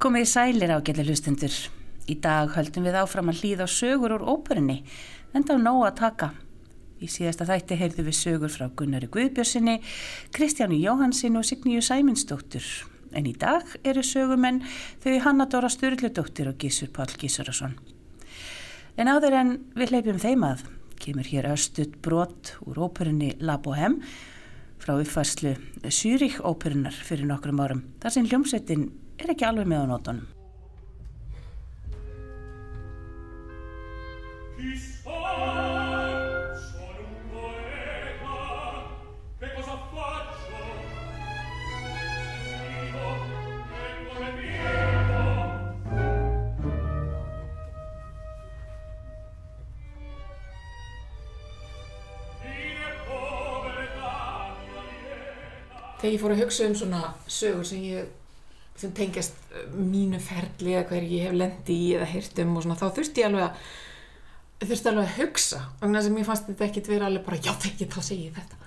[0.00, 1.52] Komið í sælir ágætli hlustundur.
[2.08, 4.78] Í dag höldum við áfram að hlýða sögur úr óperunni,
[5.36, 6.28] en þá nóg að taka.
[7.04, 9.74] Í síðasta þætti heyrðu við sögur frá Gunnari Guðbjörnsinni,
[10.32, 12.64] Kristjánu Jóhansin og Signíu Sæminsdóttur.
[13.12, 14.62] En í dag eru sögumenn
[15.04, 17.76] þau Hanna Dóra Sturldudóttir og Gísur Pál Gísurarsson.
[18.96, 20.64] En áður en við hleypjum þeim að,
[20.96, 24.00] kemur hér östut brot úr óperunni La Bohème
[24.80, 25.58] frá uppfærslu
[25.92, 27.84] Sýrík óperunar fyrir nokkrum árum.
[28.00, 28.88] Þar sem hljómsveitin
[29.24, 30.28] er ekki alveg með á nótunum.
[56.00, 58.19] Þegar ég fór að hugsa um svona sögur sem ég
[58.80, 62.66] sem tengjast uh, mínu ferli eða hver ég hef lendi í eða heyrt um og
[62.66, 66.66] svona, þá þurfti ég alveg að þurfti alveg að hugsa þannig að mér fannst þetta
[66.68, 68.58] ekkit verið alveg bara já þegar þá segi ég þetta.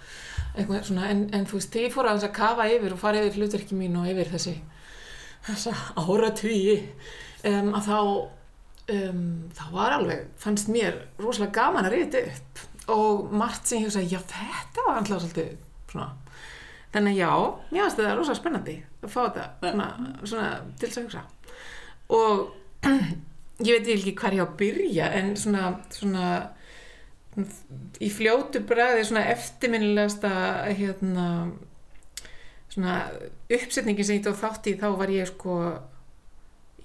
[0.53, 3.21] Eitthvað, svona, en, en þú veist, þegar ég fór að, að kafa yfir og fara
[3.25, 4.55] yfir hlutverki mín og yfir þessi
[5.43, 6.75] þessa áratvíi
[7.49, 7.97] um, að þá
[8.95, 9.23] um,
[9.57, 14.03] þá var alveg, fannst mér rosalega gaman að reyta upp og margt sem ég hugsa,
[14.03, 15.55] já þetta var alltaf svolítið
[15.91, 16.09] svona
[16.93, 17.31] þannig já,
[17.71, 19.87] mér finnst þetta rosalega spennandi að fá þetta svona,
[20.23, 20.49] svona
[20.79, 21.23] til þess að hugsa.
[22.13, 22.43] Og
[23.67, 26.27] ég veit ekki hvað ég á að byrja en svona, svona
[28.03, 30.33] í fljótu bræði svona eftirminnilegasta
[30.69, 31.27] hérna
[32.73, 32.97] svona
[33.53, 35.57] uppsetningin sem ég tóð þátt í þá var ég sko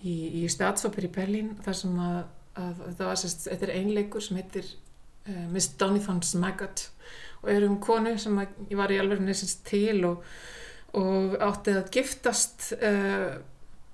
[0.03, 2.19] í, í statsóper í Berlín þar sem að,
[2.61, 6.89] að þetta var sérst, þetta er einleikur sem heitir uh, Miss Donithon's Maggot
[7.53, 10.25] er um konu sem ég var í alveg nesins til og,
[10.99, 13.39] og átti að giftast uh,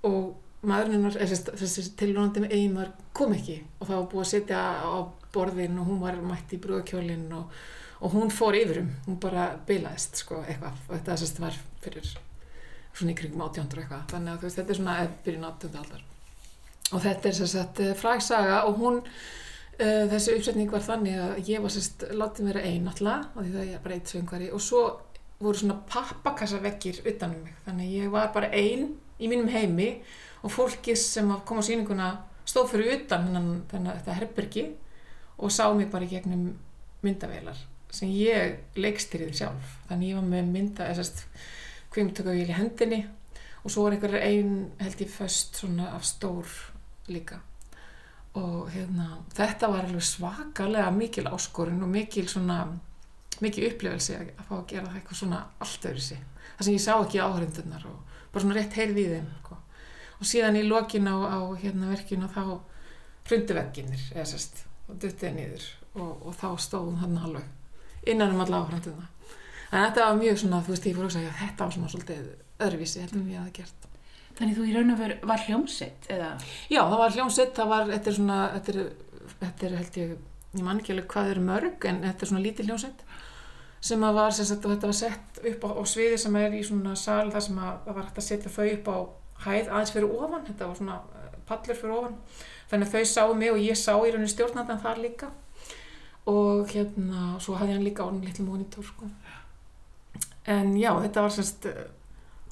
[0.05, 0.35] og
[0.69, 1.17] maðurinnar,
[1.61, 3.59] þessi tilvonandi með eiginmaður kom ekki.
[3.79, 4.99] Og það var búið að setja á
[5.35, 7.55] borðin og hún var mætt í brúðakjólinn og,
[8.01, 10.81] og hún fór yfirum, hún bara bilaðist sko eitthvað.
[10.89, 12.11] Og þetta sérst var fyrir
[12.95, 14.05] svona í kringum átjándur eitthvað.
[14.13, 16.05] Þannig að veist, þetta er svona byrjun átjöndu aldar.
[16.93, 19.03] Og þetta er sérst fræksaga og hún
[19.79, 23.83] þessi uppsetning var þannig að ég var sérst látið mér einn alltaf því það er
[23.83, 24.83] bara eitt söngari og svo
[25.43, 27.57] voru svona pappakassaveggir utanum mig.
[27.67, 29.89] Þannig að ég var bara einn í mínum heimi
[30.45, 32.11] og fólkið sem kom á síninguna
[32.47, 34.67] stóð fyrir utan þennan þetta herbergi
[35.39, 36.53] og sá mig bara gegnum
[37.05, 37.59] myndavelar
[37.95, 39.79] sem ég leikstyrði sjálf.
[39.89, 40.89] Þannig ég var með mynda
[41.95, 43.05] kvimtökuvíl í hendinni
[43.63, 46.49] og svo var einhver einn held ég föst svona af stór
[47.09, 47.39] líka
[48.35, 52.65] og hérna þetta var alveg svakalega mikil áskorun og mikil svona
[53.43, 56.23] mikil upplifelse að fá að gera það eitthvað svona allt öðru sig
[56.57, 59.59] það sem ég sá ekki áhörðundunar og bara svona rétt heyrði í þeim sko.
[60.19, 62.45] og síðan í lokin á, á hérna verkinu þá
[63.29, 68.45] hrundi vegginir eða sérst og duttið niður og, og þá stóðum hann alveg innan um
[68.45, 69.09] alla áhranduna
[69.71, 72.31] en þetta var mjög svona, þú veist, ég fór að segja þetta var svona svolítið
[72.67, 73.89] öðruvísi heldur en ég hafa gert
[74.35, 76.33] Þannig þú í raun og veru var hljómsitt, eða?
[76.67, 78.89] Já, það var hljómsitt, það var, þetta er svona þetta er,
[79.43, 80.17] þetta er held ég
[80.55, 83.05] ég man ekki alveg hvað er mörg, en þetta er svona lítið hljómsitt
[83.85, 86.63] sem að var, sem sagt, þetta var sett upp á, á sviði sem er í
[86.65, 88.97] svona sal þar sem að það var hægt að setja þau upp á
[89.45, 92.15] hæð aðeins fyrir ofan, þetta var svona eh, pallur fyrir ofan
[92.71, 95.31] þannig að þau sáu mig og ég sá í rauninu stjórnandan þar líka
[96.31, 99.11] og hérna svo hafði hann líka orðin litlu monitor sko.
[100.49, 101.69] en já þetta var semst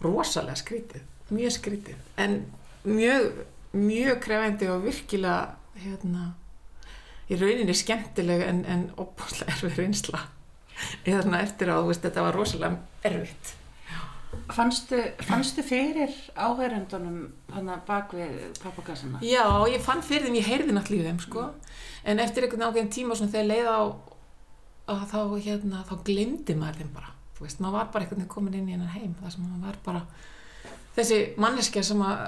[0.05, 2.39] rosalega skrítið mjög skrítið en
[2.85, 6.33] mjög mjög krefendi og virkilega hérna
[7.33, 10.23] í rauninni skemmtileg en, en opbúrslega erfið reynsla
[11.09, 13.59] eða eftir að veist, þetta var rosalega erfitt
[14.53, 14.97] Fannstu,
[15.29, 16.63] fannstu fyrir að
[17.87, 19.21] bak við pappakassana?
[19.25, 21.75] Já, ég fann fyrir þeim, ég heyrði náttúrulega í þeim sko, mm.
[22.09, 23.81] en eftir einhvern ákveðin tíma þegar leið á
[25.13, 27.13] þá, hérna, þá glimdi maður þeim bara
[27.43, 29.79] veist, maður var bara einhvern veginn komin inn í hennar heim þar sem maður var
[29.85, 30.03] bara
[30.97, 32.23] þessi manneskja sem, að,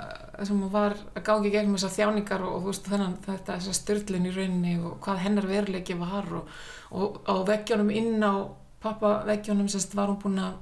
[0.49, 4.77] sem var að gági gegnum þessar þjáningar og, og veist, þennan, þetta, störtlun í rauninni
[4.81, 6.55] og hvað hennar veruleiki var og,
[6.97, 8.49] og á veggjónum inn á
[8.85, 10.57] pappaveggjónum var hún búin að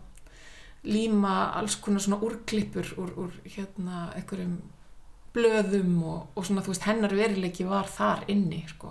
[0.83, 4.59] líma alls konar svona úrklippur úr, úr hérna einhverjum
[5.33, 8.91] blöðum og, og svona þú veist hennar verileiki var þar inni sko.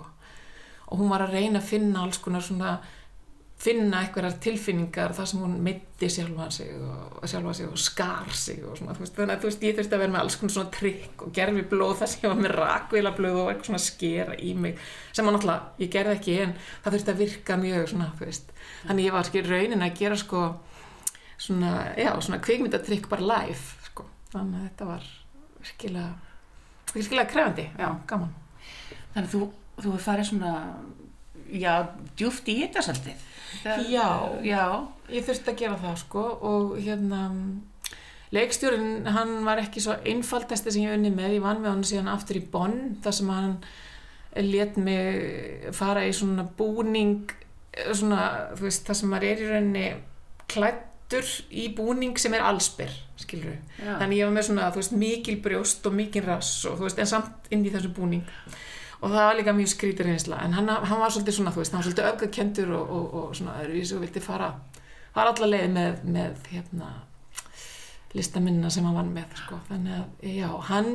[0.88, 2.78] Og hún var að reyna að finna alls konar svona
[3.62, 8.64] finna einhverjar tilfinningar þar sem hún mitti sjálfa sig og, sjálfa sig og skar sig
[8.66, 11.22] og svona veist, þannig að veist ég þurfti að vera með alls konar svona trikk
[11.26, 14.56] og gerfi blóð þar sem ég var með rakvila blóð og eitthvað svona skera í
[14.58, 14.82] mig
[15.12, 19.16] sem að náttúrulega ég gerði ekki en það þurfti að virka mjög svona þannig ég
[19.16, 20.42] var skil raunin að gera sko
[21.42, 25.08] svona, já, svona kvikmyndatrykk bara live, sko, þannig að þetta var
[25.62, 26.12] virkilega,
[26.92, 28.34] virkilega krefandi, já, gaman.
[29.14, 29.42] Þannig að þú,
[29.82, 30.52] þú farið svona,
[31.52, 31.74] já,
[32.16, 33.28] djúft í þetta svolítið.
[33.62, 34.08] Það- Já.
[34.42, 34.64] Já,
[35.12, 37.18] Ég þurfti að gera það sko og hérna
[38.32, 42.08] leikstjórin hann var ekki svo einfaldasti sem ég unni með, ég vann með hann síðan
[42.14, 43.58] aftur í Bonn þar sem hann
[44.40, 47.26] let mig fara í svona búning
[47.92, 48.22] svona,
[48.56, 49.84] þú veist, það sem maður er í rauninni
[50.52, 52.40] klættur í búning sem er
[53.76, 53.98] já.
[54.00, 57.52] þannig ég var með svona, veist, mikil brjóst og mikil rass og veist, en samt
[57.52, 58.24] inn í þessu búning
[59.02, 61.72] og það var líka mjög skrítir einsla en hann, hann var svolítið svona, þú veist,
[61.74, 64.52] hann var svolítið öfgakendur og, og, og svona öðruvísu og vildi fara
[65.12, 66.90] fara alla leið með, með hérna
[68.14, 69.58] listamennina sem hann vann með sko.
[69.70, 70.92] þannig að, já, hann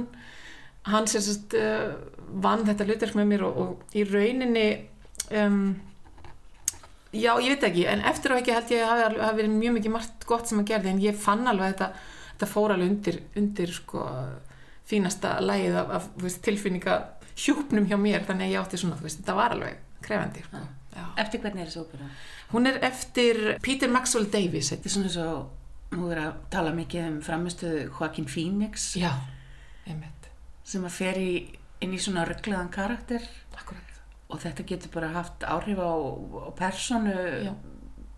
[0.88, 1.98] hann sagt uh,
[2.46, 4.68] vann þetta hlutverk með mér og, og í rauninni
[5.42, 5.62] um,
[7.12, 9.76] já, ég veit ekki en eftir á ekki held ég að alveg- hafi verið mjög
[9.80, 11.90] mikið margt gott sem að gerði en ég fann alveg þetta,
[12.32, 14.06] þetta fór alveg undir, undir sko,
[14.88, 16.98] fínasta lægið af, af veist, tilfinninga
[17.38, 20.66] hjúpnum hjá mér þannig að ég átti svona, þú veist, þetta var alveg krefandi sko.
[21.22, 22.08] Eftir hvernig er þessi ópera?
[22.52, 24.72] hún er eftir Peter Maxwell Davies.
[24.72, 25.32] Þetta er svona svo,
[25.96, 28.90] nú er að tala mikið um framistuðu Joaquin Phoenix.
[29.00, 29.12] Já,
[29.88, 30.30] einmitt.
[30.68, 31.32] Sem að fer í,
[31.84, 33.24] inn í svona ruggleðan karakter.
[33.56, 33.84] Akkurat.
[34.28, 35.92] Og þetta getur bara haft áhrif á,
[36.48, 37.16] á personu
[37.48, 37.54] Já.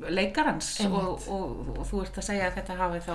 [0.10, 0.72] leikarans.
[0.88, 3.13] Og, og, og, þú ert að segja að þetta hafi þá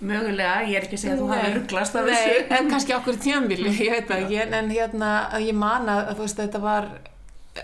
[0.00, 2.68] mögulega, ég er ekki að segja að þú hafi Nei, rugglast af Nei, þessu en
[2.72, 6.18] kannski okkur tímabili, ég veit það ekki, en, en hérna, að ég man að, að
[6.18, 6.90] þú veist, þetta var,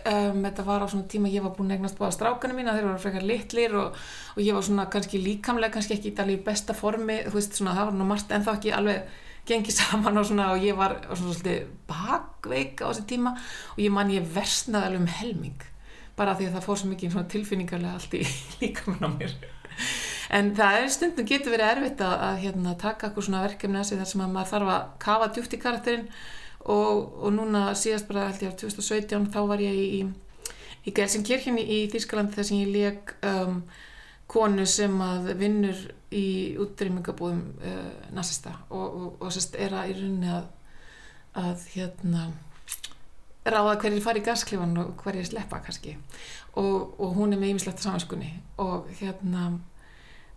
[0.01, 2.89] um, þetta var á svona tíma ég var búin að eignast báða strákana mína, þeir
[2.91, 4.01] voru frekar litlir og,
[4.35, 7.77] og ég var svona kannski líkamlega, kannski ekki í í besta formi, þú veist, svona
[7.79, 11.33] það var nú margt ennþá ekki alveg gengið saman og svona og ég var svona
[11.33, 13.37] svolítið bakveik á þessi tíma
[13.75, 15.67] og ég man ég versnaði alveg um helming
[16.17, 18.25] bara því að það fór svo mikið tilfinningarlega allt í
[18.63, 19.37] líkamann á mér
[20.35, 23.89] en það er stundum getur verið erfitt að, að hérna, taka eitthvað svona verkefni að
[23.91, 26.07] sig þar sem að maður þarf að kafa djúpt í karakterinn.
[26.67, 30.01] Og, og núna síðast bara held ég að 2017 þá var ég í,
[30.83, 33.61] í Gelsenkirkjunni í Þýskalandi þar sem ég leik um,
[34.27, 36.27] konu sem að vinnur í
[36.63, 40.51] útrymmingabúðum uh, nazista og, og, og sérst er að í rauninni að,
[41.39, 42.27] að hérna
[43.47, 45.95] ráða hverjir fari í gasklifan og hverjir sleppa kannski.
[46.59, 48.33] Og, og hún er með ýmislegt samanskunni
[48.63, 49.53] og hérna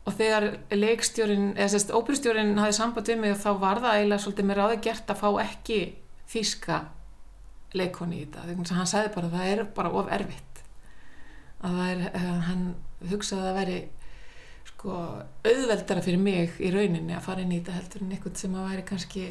[0.09, 4.23] og þegar leikstjórin eða sérst óperustjórin hafði samband við mig og þá var það eiginlega
[4.23, 5.79] svolítið með ráði gert að fá ekki
[6.33, 6.79] þýska
[7.77, 8.47] leikoni í þetta.
[8.47, 10.63] Þegar hann sagði bara að það er bara of erfitt.
[11.59, 12.03] Að það er,
[12.47, 12.65] hann
[13.11, 13.79] hugsaði að það væri
[14.69, 14.99] sko
[15.45, 18.69] auðveldara fyrir mig í rauninni að fara inn í þetta heldur en einhvern sem að
[18.71, 19.25] væri kannski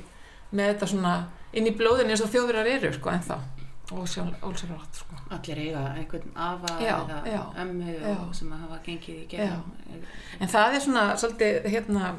[0.50, 1.14] með þetta svona
[1.56, 3.38] inn í blóðinni eins og þjóðverjar eru sko ennþá.
[3.38, 3.57] og
[3.94, 8.16] ólsverðarátt sko allir eiga einhvern afa Já, eða já, ömmu já.
[8.36, 10.02] sem að hafa gengið í gegnum
[10.38, 12.12] En það er svona, svolítið, hérna,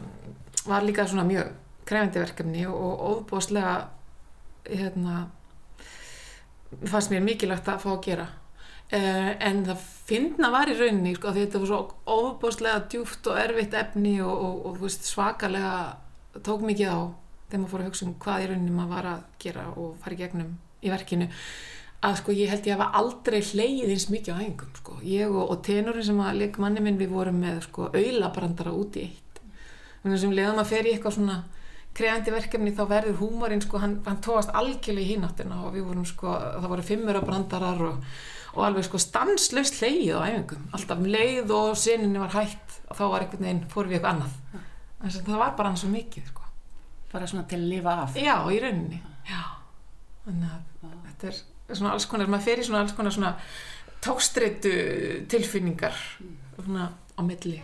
[0.66, 1.52] var líka svona mjög
[1.90, 3.76] krefandi verkefni og, óbúslega,
[4.70, 5.24] hérna,
[6.86, 8.28] fannst mér mikilvægt að fá að gera.
[8.90, 11.80] Uh, en það finna var í rauninni, sko, þetta var svo
[12.10, 15.74] óbúslega djúft og erfitt efni og, og, og veist, svakalega
[16.46, 17.00] tók mikið á
[17.50, 20.18] þegar maður fór að hugsa um hvað í rauninni maður var að gera og fara
[20.18, 21.30] í gegnum í verkinu
[22.00, 24.98] að sko ég held ég að hafa aldrei hleyið eins mikið á æfingum sko.
[25.04, 28.96] ég og, og tenorinn sem að leik manni minn við vorum með sko auðlabrandara út
[29.00, 29.42] í eitt.
[30.04, 31.38] Þannig sem leiðum að fer í eitthvað svona
[32.00, 36.08] kreandi verkefni þá verður húmorinn sko hann, hann tóast algjörlega í hináttina og við vorum
[36.08, 38.10] sko, það voru fimmura brandarar og,
[38.56, 42.96] og alveg sko stanslöst hleyið á æfingum, alltaf um leið og sininni var hætt og
[42.96, 44.66] þá var einhvern veginn fórum við eitthvað annað.
[45.00, 46.48] Þannig að það var bara hann svo mikið sko.
[47.12, 48.18] bara svona til að lifa af.
[48.22, 49.00] Já, í rauninni.
[49.26, 49.42] Já,
[50.26, 51.42] þannig að þetta er
[51.76, 53.34] svona alls konar, maður fer í svona alls konar svona
[54.04, 54.74] tókstreitu
[55.32, 55.98] tilfinningar
[56.60, 57.60] svona á milli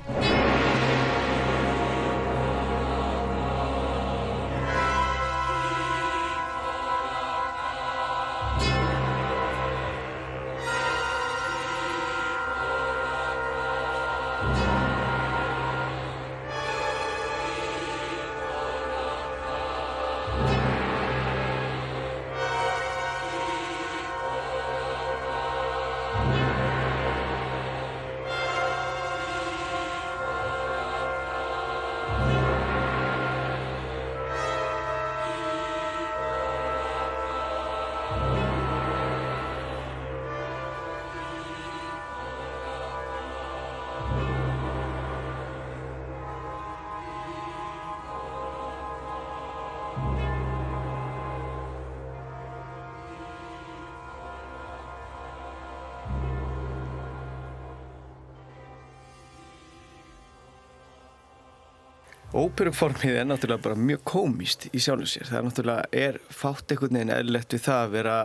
[62.35, 65.29] Óperuformið er náttúrulega bara mjög komist í sjálfu sér.
[65.29, 68.15] Það er náttúrulega, er fátt einhvern veginn eðlilegt við það að vera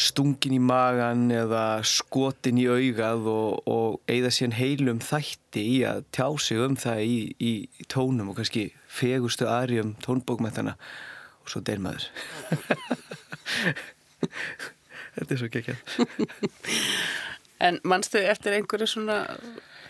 [0.00, 6.02] stungin í magan eða skotin í augað og, og eigða síðan heilum þætti í að
[6.14, 10.74] tjá sig um það í, í, í tónum og kannski fegustu aðrjum tónbókmættana
[11.42, 12.10] og svo deyr maður.
[15.16, 15.80] Þetta er svo geggjað.
[17.60, 19.16] En mannstu eftir einhverju svona,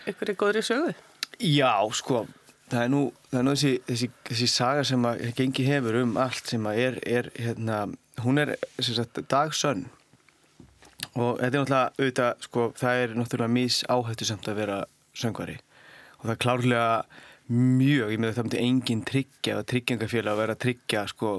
[0.03, 0.91] einhverju góðri sögu?
[1.39, 2.25] Já, sko,
[2.71, 6.13] það er nú, það er nú þessi, þessi, þessi saga sem að gengi hefur um
[6.21, 7.81] allt sem að er, er hérna,
[8.23, 8.55] hún er
[9.31, 9.87] dagsönn.
[11.17, 14.77] Og þetta er náttúrulega auðvitað, sko, það er náttúrulega mís áhættu samt að vera
[15.17, 15.57] söngvari.
[16.19, 16.87] Og það er klárlega
[17.51, 21.33] mjög, ég með þetta myndi engin tryggja eða tryggjangafélag að vera að tryggja sko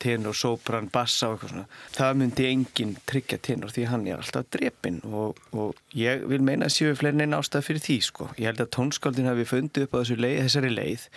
[0.00, 1.78] tenor, sopran, bassa og eitthvað svona.
[1.96, 6.68] Það myndi engin tryggja tenor því hann er alltaf drepin og, og ég vil meina
[6.70, 9.96] að séu fleirin einn ástæð fyrir því sko, ég held að tónskáldin hafi fundið upp
[9.96, 11.08] á leið, þessari leið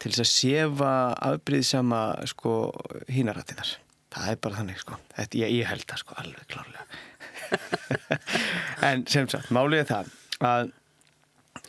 [0.00, 0.96] til þess að sefa
[1.30, 2.56] afbríðsama sko
[3.12, 3.76] hínarættinar
[4.10, 6.84] það er bara þannig sko, Þetta, ég, ég held það sko alveg klárlega.
[8.88, 10.12] En sem sagt, málið er það
[10.50, 10.70] að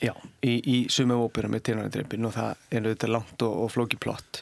[0.01, 0.13] já,
[0.45, 4.41] í, í sumum ópera með tenarindreipin og það er auðvitað langt og, og flóki plott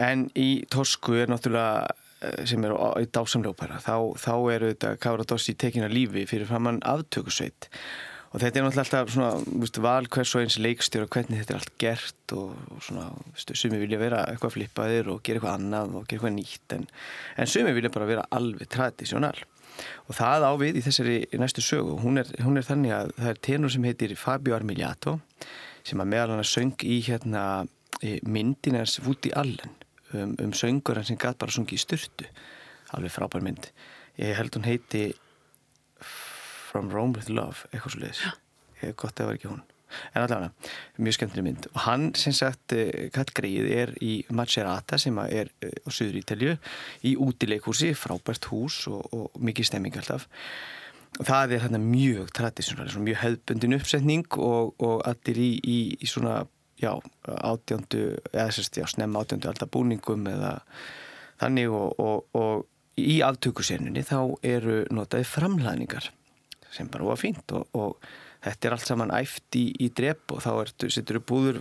[0.00, 1.86] en í Tosku er náttúrulega
[2.24, 6.82] eh, sem er í dásamljópera þá, þá er auðvitað Kára Dossi tekina lífi fyrir framann
[6.88, 7.70] aftökusveit.
[8.34, 11.60] Og þetta er náttúrulega alltaf svona víst, val hvers og eins leikstjóra hvernig þetta er
[11.60, 13.06] allt gert og, og svona
[13.38, 16.88] stu, sumi vilja vera eitthvað flippaðir og gera eitthvað annað og gera eitthvað nýtt en,
[17.38, 19.36] en sumi vilja bara vera alveg tradisjónal.
[20.06, 21.94] Og það ávið í þessari næstu sögu.
[22.02, 25.16] Hún er, hún er þannig að það er tenur sem heitir Fabio Armiliato
[25.86, 27.44] sem að meðal hann að söng í hérna
[28.26, 29.83] myndinars Woody Allen
[30.18, 32.28] um, um söngur hann sem gæt bara sungi í styrtu
[32.94, 33.70] alveg frábær mynd.
[34.20, 35.06] Ég held hún heiti
[36.00, 38.26] From Rome with Love eitthvað svo leiðis,
[38.98, 39.64] gott að það var ekki hún.
[40.10, 41.66] En allavega, mjög skemmtileg mynd.
[41.70, 46.56] Og hann sem sagt, eh, Katgreið er í Macerata sem er eh, á Suður Ítalju,
[47.06, 50.26] í útileikhúsi frábært hús og, og mikið stemming alltaf.
[51.20, 56.10] Og það er hérna mjög tradísjónal, mjög hefðbundin uppsetning og, og allir í, í, í
[56.10, 56.40] svona,
[56.84, 56.92] já,
[57.24, 60.58] átjöndu eða sérst, já, snemma átjöndu alltaf búningum eða
[61.42, 66.12] þannig og, og í aftökusenninni þá eru notaði framlæningar
[66.74, 67.96] sem bara var fínt og
[68.44, 71.60] þetta er allt saman æft í, í drep og þá setur þú búður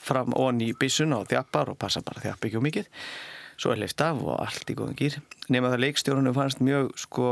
[0.00, 2.88] fram onni í bissuna og þjappar og passa bara þjapp ekki um mikið
[3.60, 5.18] svo er leift af og allt í góðan gýr
[5.52, 7.28] nema það leikstjórnum fannst mjög sko,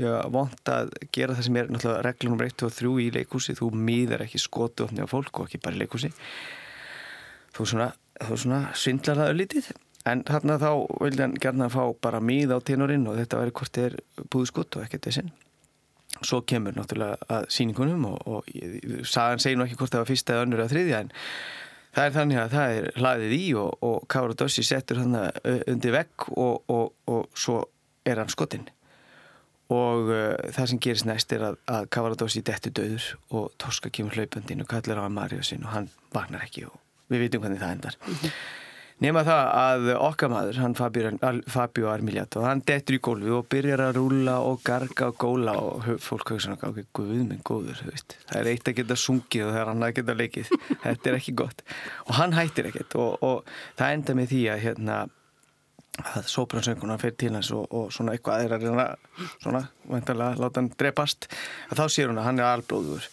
[0.00, 3.70] mjög vond að gera það sem er náttúrulega reglunum 1 og 3 í leikúsi þú
[3.78, 6.10] mýðar ekki skotu ofni á fólk og ekki bara í leikúsi
[7.54, 7.88] þú svona,
[8.34, 9.70] svona svindlar það öllítið
[10.10, 10.70] en þarna þá
[11.00, 13.98] vildi hann gerna að fá bara mýð á tenorinn og þetta væri hvort er
[14.32, 15.32] búðskott og ekkert þessin
[16.22, 20.34] svo kemur náttúrulega að síningunum og, og sagan segir nú ekki hvort það var fyrsta
[20.34, 21.14] eða önnur eða þriðja en
[21.94, 25.94] það er þannig að það er hlaðið í og, og Kára Dossi settur hann undir
[25.94, 26.72] vegg og,
[27.06, 27.60] og svo
[28.04, 28.68] er hann skotinn
[29.72, 33.92] og uh, það sem gerist næst er að, að Kára Dossi dettur döður og Torska
[33.94, 36.76] kemur hlaupandinn og kallar á hann Marjósinn og hann vaknar ekki og
[37.12, 38.34] við vitum hvernig það endar -hmm.
[39.02, 40.76] Nefna það að okkar maður, hann
[41.50, 45.88] Fabio Armiliato, hann dettur í gólfi og byrjar að rúla og garga og góla og
[46.02, 48.16] fólk höfður svona, ok, guð minn góður, þú veist.
[48.30, 50.54] Það er eitt að geta sungið og það er hann að geta leikið.
[50.84, 51.66] Þetta er ekki gott.
[52.06, 55.02] Og hann hættir ekkert og, og það enda með því að hérna
[56.14, 58.86] að sóbransöngunar fyrir til hans og, og svona eitthvað er að reyna
[59.42, 61.28] svona, vantarlega, láta hann drepast
[61.70, 63.10] að þá sér hún að hann er alblóður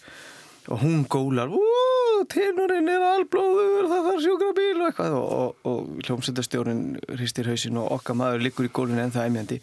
[0.66, 1.91] og hún gólar, úúú
[2.30, 5.16] tenorinn er alblóður, það þarf sjúkrabíl og eitthvað.
[5.18, 6.84] Og, og, og hljómsendastjórun
[7.16, 9.58] hristir hausin og okkar maður liggur í gólunni en það æmjandi.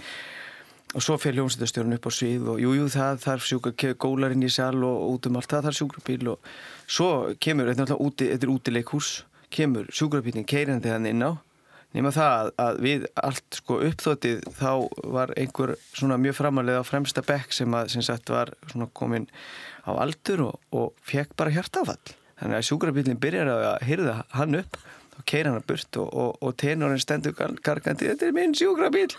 [0.98, 4.52] Og svo fer hljómsendastjórun upp á svið og jújú jú, það þarf sjúkrabíl, gólarinn í
[4.54, 6.54] sal og út um allt það þarf sjúkrabíl og
[6.90, 7.10] svo
[7.42, 9.12] kemur, þetta er úti, þetta er útileikhús
[9.54, 11.32] kemur sjúkrabílinn keirandi þann inn á.
[11.98, 14.74] Nema það að við allt sko uppþóttið þá
[15.10, 19.26] var einhver svona mjög framalega á fremsta bekk sem að sem sagt var svona komin
[19.90, 24.80] á aldur og, og fekk bara hjartafall þannig að sjúkrabílinn byrjar að hyrða hann upp
[25.20, 29.12] og keira hann að burt og, og, og tenorinn stendur gargandi þetta er minn sjúkrabíl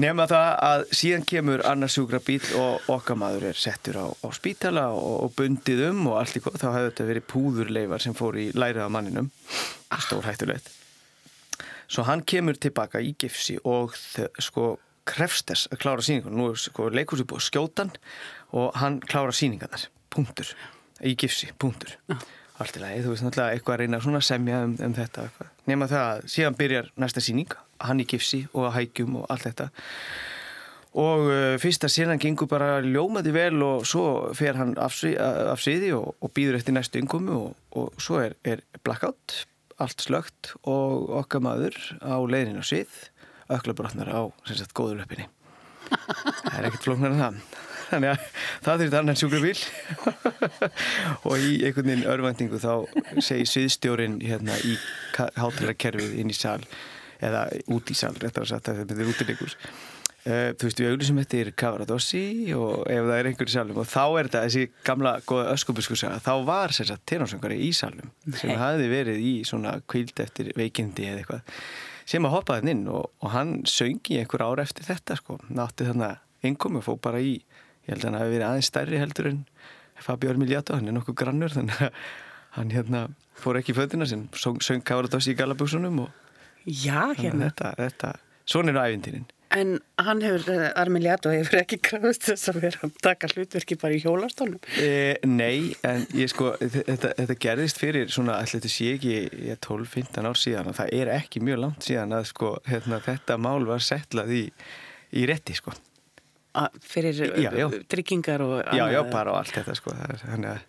[0.00, 4.86] nema það að síðan kemur annar sjúkrabíl og okkar maður er settur á, á spítala
[4.94, 8.38] og, og bundið um og allt í góð þá hefur þetta verið púðurleifar sem fór
[8.40, 9.30] í lærið á manninum.
[10.04, 10.70] Stór hættulegt.
[11.86, 13.94] Svo hann kemur tilbaka í gifsi og
[14.42, 14.74] sko
[15.08, 17.92] krefst þess að klára síningun nú er sko leikúsi búið skjótan
[18.56, 20.54] og hann klára síningarnar, punktur
[21.04, 21.96] í gifsi, punktur.
[22.10, 22.18] Ja.
[22.62, 25.24] allt í lagi, þú veist náttúrulega eitthvað að reyna svona að semja um, um þetta
[25.66, 29.48] nema það að síðan byrjar næsta síning hann í gifsi og að hægjum og allt
[29.48, 29.66] þetta.
[31.02, 34.04] Og uh, fyrsta síðan gengur bara ljómaði vel og svo
[34.38, 38.62] fer hann af, síði og, og býður eftir næstu yngumu og, og svo er, er
[38.86, 39.42] blackout
[39.82, 42.92] allt slögt og okkar maður á leiðinu á svið
[43.52, 45.26] öklabrotnar á sem sagt góðurlöpinni
[45.90, 47.40] það er ekkert flóknar en það
[47.90, 48.26] þannig að
[48.66, 49.56] það þurfti annan sjúkrabíl.
[51.28, 52.72] Og í einhvern veginn örvæntingu þá
[53.22, 54.76] segi sviðstjórin hérna í
[55.16, 56.60] hátalarkerfið inn í sal
[57.24, 59.58] eða út í sal, réttar að setja þetta er útilegus
[60.24, 62.20] Uh, þú veist, við auðvitað sem þetta er Cavaradossi
[62.56, 66.30] og ef það er einhverju salum og þá er þetta þessi gamla góða öskubuskusaga þá
[66.48, 68.08] var sérsagt tenórsöngari í salum
[68.40, 71.58] sem hafði verið í svona kvild eftir veikindi eða eitthvað
[72.08, 75.36] sem að hoppaði inn og, og hann söngi einhver ára eftir þetta sko.
[75.52, 77.34] Nátti þannig að einkomi og fóð bara í
[77.84, 79.44] ég held að hann hafi verið aðeins stærri heldur en
[80.04, 82.02] Fabi Ormiljato, hann er nokkuð grannur þannig að
[82.58, 83.06] hann hérna
[83.38, 86.20] fór ekki í fötina sem söng Cavaradossi í galabúsunum og
[86.64, 87.50] Já, hérna.
[87.50, 88.12] þetta, þetta,
[88.48, 92.94] svona eru ævindinin En hann hefur, eh, Armiliato hefur ekki krafist þess að vera að
[93.04, 94.58] taka hlutverki bara í hjólastólum?
[94.82, 99.14] E, nei, en ég sko, þetta, þetta gerðist fyrir svona, ætla þetta sé ekki
[99.62, 103.68] 12-15 ár síðan og það er ekki mjög langt síðan að sko, hérna, þetta mál
[103.68, 104.44] var settlað í,
[105.14, 105.76] í rétti sko.
[106.86, 107.66] Fyrir já, já.
[107.90, 108.78] tryggingar og annað?
[108.78, 109.94] Já, já, bara á allt þetta sko.
[110.22, 110.60] Þannig að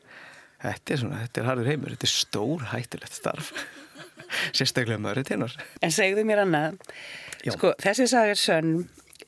[0.66, 3.52] þetta er svona, þetta er harður heimur, þetta er stór hættilegt starf.
[4.58, 5.58] Sérstaklega maður er tenor.
[5.86, 6.80] En segðu mér annað,
[7.54, 8.72] sko, þessi sag er sönn,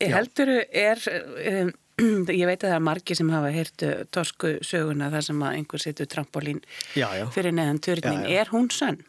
[0.01, 1.03] heldur er,
[1.61, 1.71] um,
[2.39, 5.83] ég veit að það er margi sem hafa heyrtu torsku söguna þar sem að einhver
[5.83, 6.61] setur trampolín
[6.97, 9.01] já, fyrir neðan törnin, er hún sönn?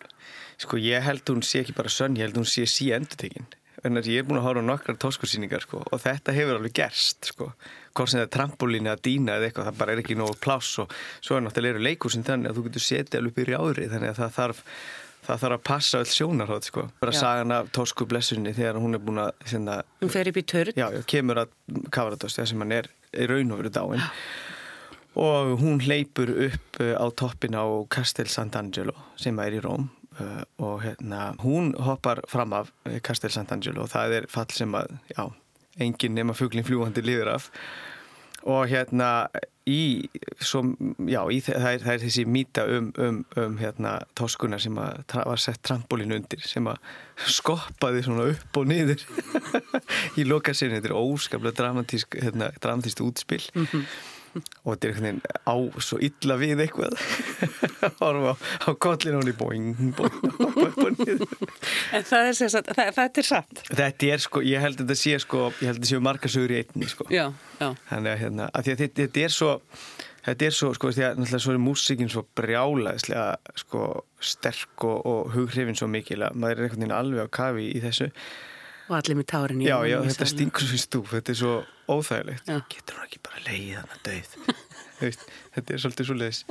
[0.58, 3.46] Sko, ég held hún sé ekki bara sönn, ég held hún sé sí endutekinn.
[3.86, 7.52] Að ég er búin að hóra nokkrar tóskursýningar sko, og þetta hefur alveg gerst sko.
[7.94, 10.78] hvort sem það er trampolín eða dýna eða eitthvað, það bara er ekki nógu pláss
[10.82, 14.20] og svo er náttúrulega leikursin þannig að þú getur setið alveg í rjáðri þannig að
[14.22, 14.64] það þarf
[15.28, 16.84] það þarf að passa öll sjónarhótt sko.
[17.00, 17.20] bara já.
[17.20, 20.78] sagan af Tosku blessunni þegar hún er búin að sinna, hún fer upp í törn
[20.78, 21.52] já, já, kemur að
[22.22, 22.90] þess að hann er
[23.28, 24.06] raun og veru dáin
[25.18, 29.88] og hún hleypur upp uh, á toppin á Castel Sant'Angelo sem er í Róm
[30.58, 33.84] og hérna hún hoppar fram af uh, Castel Sant'Angelo.
[33.84, 35.28] Og það er fall sem að já,
[35.78, 37.52] enginn nema fugglin fljúandi liður af.
[38.48, 39.28] Og hérna
[39.68, 40.08] í,
[40.40, 40.62] svo,
[41.10, 45.42] já, í það, er, það er þessi mýta um, um, um hérna, tóskuna sem var
[45.42, 46.78] sett trampolín undir sem að
[47.28, 49.02] skoppaði svona upp og niður.
[50.20, 54.16] Í lokasinu, þetta er óskaplega dramatísk hérna, dramatíst útspill mm -hmm
[54.64, 56.96] og þetta er einhvern veginn á svo illa við eitthvað.
[58.00, 59.66] Horfa á, á kollin hún í bóing
[61.92, 63.62] en það er sérsagt það, það er satt.
[63.68, 66.54] Þetta er sko, ég held að þetta sé sko ég held að þetta séu markasögur
[66.54, 67.08] í einni sko.
[67.12, 67.26] Já,
[67.60, 67.70] já.
[67.90, 69.54] þannig að hérna, að þetta, þetta er svo
[70.28, 73.82] þetta er svo, sko, því að náttúrulega svo er músikinn svo brjálaðislega sko
[74.20, 77.82] sterk og, og hughrifin svo mikil að maður er einhvern veginn alveg á kafi í
[77.84, 78.10] þessu
[78.88, 81.54] og allir með tárin í já, já, þetta stingur svo í stúf þetta er svo
[81.88, 82.48] óþægilegt.
[82.48, 82.58] Já.
[82.72, 86.42] getur hún ekki bara leið þannig að döið þetta er svolítið svo leiðis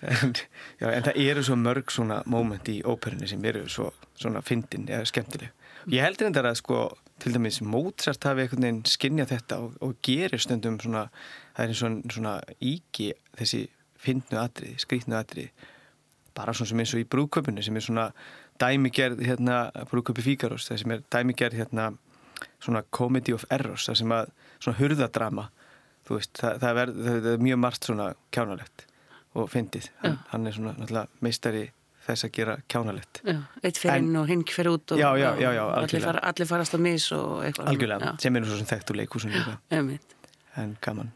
[0.00, 0.34] en,
[0.80, 4.88] já, en það eru svo mörg svona móment í óperunni sem eru svo, svona fyndin
[4.90, 5.52] eða skemmtileg.
[5.92, 6.80] Ég heldur þetta að sko
[7.22, 11.06] til dæmis Mozart hafi einhvern veginn skinnjað þetta og, og gerir stundum svona
[11.56, 13.62] það er svona, svona íki þessi
[14.02, 15.70] fyndnu atrið, skrítnu atrið
[16.36, 18.10] bara svona sem eins og í brúköpunni sem er svona
[18.60, 21.92] dæmigerð hérna brúköpi Fíkarós það sem er dæmigerð hérna
[22.62, 25.48] svona comedy of errors það sem að svona hurðadrama
[26.06, 28.86] veist það, það, er, það er mjög margt svona kjánalegt
[29.36, 29.90] og fyndið.
[30.02, 31.64] Hann, hann er svona náttúrulega meistari
[32.06, 33.20] þess að gera kjánalegt.
[33.66, 36.76] Eitt fyrir inn og hinn fyrir út og, já, já, já, allir, fara, allir farast
[36.76, 37.72] á mis og eitthvað.
[37.72, 39.58] Algjörlega, sem er sem þekkt úr leikúsun líka
[40.56, 41.10] en gaman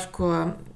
[0.00, 0.30] var sko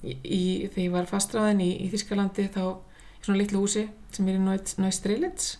[0.05, 4.39] í, þegar ég var fastræðin í, í Þískalandi þá í svona litlu húsi sem er
[4.39, 5.55] í Náist Streilins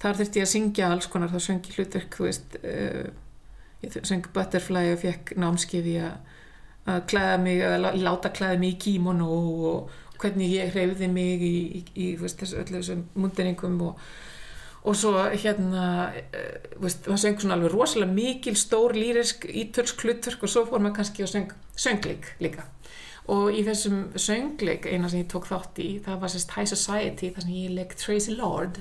[0.00, 3.08] þar þurfti ég að syngja alls konar þá söngi hlutverk þú veist uh,
[3.84, 9.22] ég söngi Butterfly og fekk námskiði að klæða mig að láta klæða mig í kímon
[9.24, 14.02] og, og hvernig ég hreyfði mig í, í, í þessu, öllu þessum mundiringum og,
[14.84, 20.44] og svo hérna uh, veist, það söng svona alveg rosalega mikil stór lýrisk ítölsk hlutverk
[20.44, 22.68] og svo fór maður kannski að söng söngleik líka
[23.28, 27.32] og í þessum söngleik eina sem ég tók þátt í það var sérst High Society
[27.34, 28.80] þar sem ég legg Tracy Lord.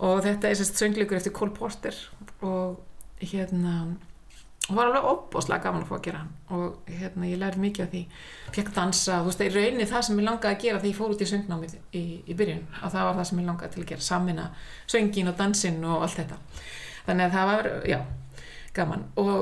[0.00, 1.96] Og þetta er sérst söngleikur eftir Cole Porter.
[2.40, 2.80] Og
[3.20, 3.74] hérna
[4.70, 6.20] og var alveg opbóslega gaman að fá að gera
[6.54, 8.02] og hérna ég lærði mikið af því.
[8.54, 11.14] Fekk dansa, þú veist, í rauninni það sem ég langaði að gera þegar ég fór
[11.14, 13.88] út í söngnámið í, í byrjun og það var það sem ég langaði til að
[13.90, 14.06] gera.
[14.06, 14.46] Samina
[14.92, 16.38] söngin og dansin og allt þetta.
[17.08, 17.98] Þannig að það var, já,
[18.76, 19.04] gaman.
[19.24, 19.32] Og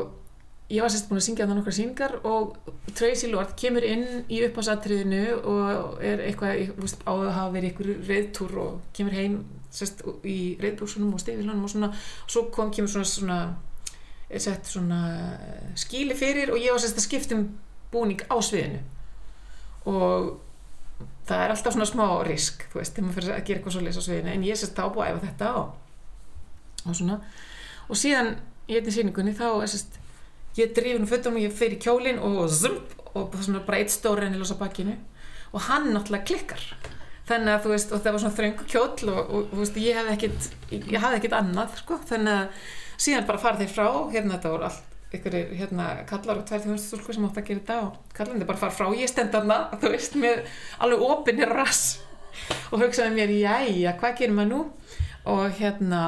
[0.68, 2.56] ég var sérst búin að syngja þannig nokkra syngar og
[2.92, 7.92] Tracy Lord kemur inn í upphásatriðinu og er eitthvað, veist, á að hafa verið ykkur
[8.08, 9.38] reyðtúr og kemur heim
[9.72, 13.38] sérst í reyðbúrsunum og stefilunum og svona, og svo kom, kemur svona, svona
[14.36, 15.00] sett svona
[15.78, 17.46] skíli fyrir og ég var sérst að skiptum
[17.92, 18.82] búning á sviðinu.
[19.88, 20.34] Og
[21.28, 23.84] það er alltaf svona smá risk þú veist, þegar maður fyrir að gera eitthvað svo
[23.86, 24.34] lesa á sviðinu.
[24.34, 25.72] En ég sérst þá búið að æfa þetta og,
[26.84, 27.18] og svona.
[27.88, 28.34] Og síðan
[28.68, 29.96] í einni síningunni þá er sérst
[30.58, 33.92] ég drifin um föttunum og ég fer í kjólinn og zump og svona bara eitt
[33.92, 34.96] stóri enn í losa bakkinu
[35.52, 36.64] og hann náttúrulega klikkar.
[37.28, 40.12] Þannig að þú veist og það var svona þröngu kjól og, og veist ég hef
[40.14, 40.50] ekkit
[40.96, 41.98] hafði ekkit annað sko.
[42.08, 43.88] Þannig að síðan bara fara þeir frá.
[44.14, 47.76] Hérna þetta voru allt ykkur hérna kallar og tvær þjóðnstúlku sem átt að gera þetta
[47.86, 48.88] og kallandi bara fara frá.
[48.96, 50.42] Ég stend aðna þú veist með
[50.84, 52.00] alveg opinni rass
[52.72, 54.60] og hugsaði mér jæja hvað gerir maður nú?
[55.28, 56.02] Og hérna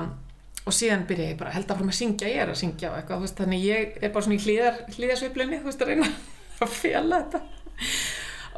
[0.68, 2.90] og síðan byrja ég bara held að fara með að syngja ég er að syngja
[2.92, 6.11] á eitthvað, veist, þannig ég er bara svona í hlýðar, hlýðarsveiflinni, þú veist, að reyna
[6.66, 7.42] að fjalla þetta.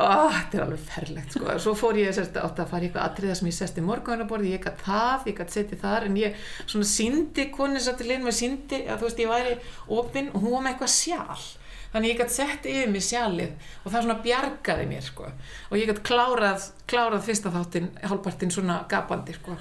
[0.02, 3.06] Og þetta er alveg ferlegt, sko, svo fór ég sérst, átt að fara í eitthvað
[3.10, 6.46] atriða sem ég sest í morgunarborði ég gætt það, ég gætt setið þar en ég
[6.64, 9.52] svona síndi, konin satt í linn með síndi að þú veist, ég væri
[10.00, 11.44] opinn og hún var með eitthvað sjál
[11.92, 15.28] þannig ég gætt sett yfir mig sjálið og það svona bjargaði mér, sko.
[15.68, 19.58] Og ég gætt klárað, klárað fyrsta þáttinn, hálfpartinn svona gapandi, sko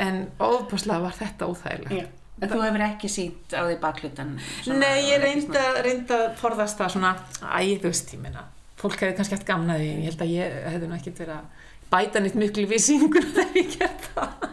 [0.00, 1.98] en óbúslega var þetta óþægilegt.
[2.00, 2.06] Já.
[2.40, 4.30] En þú hefur ekki sínt á því baklutan?
[4.72, 7.10] Nei, ég reynda, reynda að forðast það svona,
[7.44, 8.46] æ, þú veist, ég meina
[8.80, 12.22] fólk hefði kannski hægt gamnaði ég held að ég hefði nú ekkert verið að bæta
[12.24, 14.46] nýtt miklu við síningur þegar ég gert það.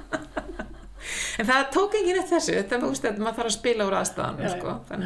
[1.37, 2.55] En það tók enginn eftir þessu.
[2.57, 5.05] Þetta þú veist, maður þarf að spila úr aðstæðanum sko, að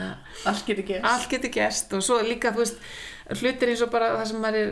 [0.50, 1.08] allt getur gerst.
[1.12, 4.62] Allt getur gerst og svo líka, þú veist hlutir eins og bara það sem maður
[4.62, 4.72] er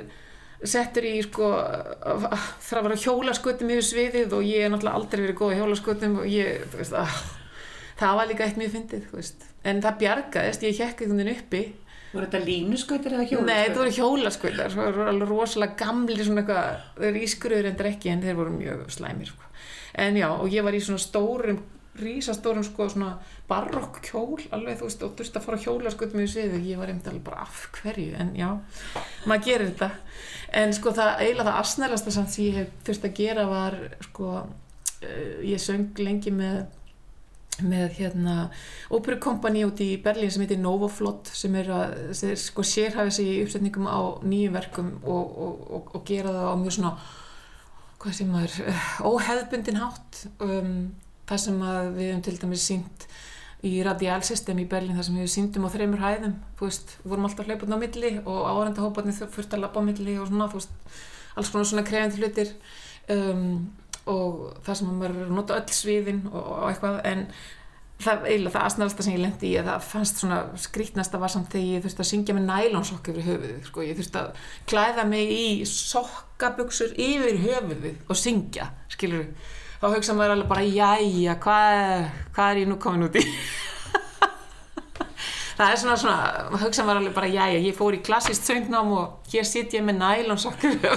[0.68, 5.54] settur í sko var að hjólaskutum yfir sviðið og ég er náttúrulega aldrei verið góð
[5.60, 7.20] hjólaskutum og ég, þú veist, að,
[8.02, 11.38] það var líka eitt mjög fyndið, þú veist en það bjargaðist, ég hekk einhvern veginn
[11.38, 11.64] uppi
[12.10, 13.50] voru þetta línuskutur eða hjólaskutur?
[13.50, 17.82] Nei, þetta voru hjólaskutar, það voru alveg rosalega gamli svona eitthvað, þeir eru ískurður en
[17.84, 19.52] drekki en þeir voru mjög slæmir sko.
[20.00, 21.60] en já, og ég var í svona stórum
[22.00, 23.14] rísastórum sko svona
[23.50, 27.10] barokk kjól alveg þú veist og þurfti að fara hjólaskutum í sviðu, ég var einmitt
[27.12, 28.50] alveg bara af hverju en já,
[29.28, 29.90] maður gerir þetta
[30.54, 34.34] en sko það eiginlega það asnælasta samt sem ég hef þurft að gera var sko
[34.42, 36.68] uh, ég söng lengi með
[37.60, 38.36] með hérna
[38.88, 43.32] óperukompani út í Berlín sem heitir Novoflot sem er að sem er, sko sérhæfið sig
[43.34, 46.94] í uppsetningum á nýjum verkum og, og, og, og gera það á mjög svona
[48.00, 48.58] hvað sem er
[49.12, 50.22] óheðbundin hátt.
[50.40, 50.76] Um,
[51.30, 51.60] það sem
[51.98, 53.09] við hefum til dæmis sínt
[53.68, 57.76] í radiálsystem í Berlín þar sem við síndum á þreymur hæðum veist, vorum alltaf hlaupað
[57.76, 60.72] á milli og áhærendahóparnir þurfti að lappa á milli og svona, veist,
[61.36, 62.54] alls konar svona krefandi hlutir
[63.12, 63.68] um,
[64.10, 67.26] og það sem maður nota öll sviðin og, og eitthvað, en
[68.00, 71.52] það eiginlega það aðsnælsta sem ég lendi í að það fannst svona skrítnasta var samt
[71.52, 75.34] þegar ég þurfti að syngja með nælonsokk yfir höfuðið, sko, ég þurfti að klæða mig
[75.36, 82.06] í sokkaböksur yfir höfuðið og syngja, skilur við þá hugsa maður alveg bara jæja, hvað,
[82.36, 83.24] hvað er ég nú komin út í?
[85.60, 89.32] Það er svona svona hugsa maður alveg bara jæja, ég fór í klassist söngnám og
[89.32, 90.78] hér sitt ég með nælonsokkur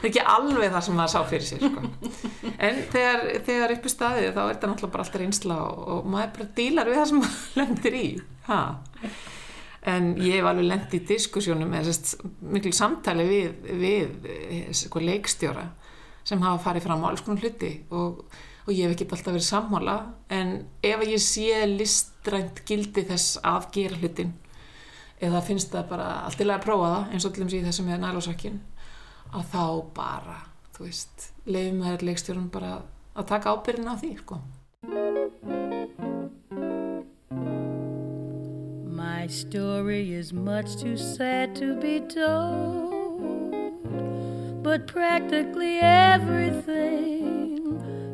[0.00, 1.80] það er ekki alveg það sem maður sá fyrir sér sko.
[2.66, 6.32] en þegar, þegar uppi staðið þá er þetta náttúrulega bara alltaf reynsla og, og maður
[6.38, 8.06] bara dílar við það sem maður lendir í.
[8.46, 8.60] Ha?
[9.90, 11.94] En ég hef alveg lendt í diskussjónum eða
[12.52, 15.66] miklu samtali við, við sko, leikstjóra
[16.24, 18.24] sem hafa farið fram á alls konar hluti og,
[18.66, 19.96] og ég hef ekki alltaf verið sammála
[20.36, 20.52] en
[20.84, 24.34] ef ég sé listrænt gildi þess að gera hlutin
[25.20, 27.90] eða finnst það bara allt í lagi að prófa það eins og allir síðan þessum
[27.90, 28.60] með nælásakkin
[29.30, 30.38] að þá bara,
[30.74, 32.72] þú veist leiðum með leikstjórun bara
[33.14, 34.40] að taka ábyrðin á því sko.
[39.00, 42.99] My story is much too sad to be told
[44.62, 47.40] but practically everything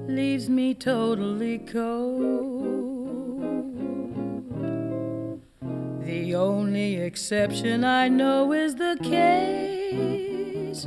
[0.07, 2.47] leaves me totally cold.
[6.05, 10.87] The only exception I know is the case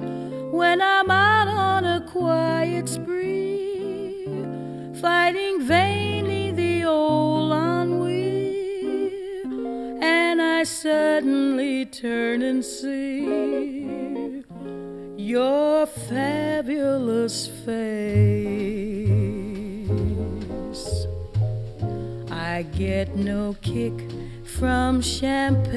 [0.51, 4.25] when I'm out on a quiet spree,
[5.01, 9.03] fighting vainly the old ennui,
[10.01, 13.78] and I suddenly turn and see
[15.29, 18.25] your fabulous face.
[22.31, 23.93] I get no kick
[24.43, 25.69] from champagne.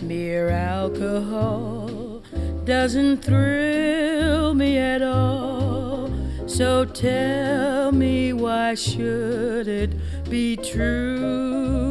[0.00, 2.22] Mere alcohol
[2.64, 6.10] doesn't thrill me at all.
[6.46, 9.90] So tell me why should it
[10.30, 11.89] be true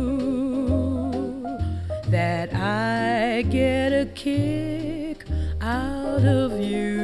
[2.39, 5.25] that I get a kick
[5.59, 6.95] out of you?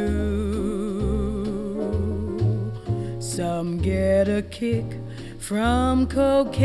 [3.19, 4.85] Some get a kick
[5.37, 6.55] from cocaine.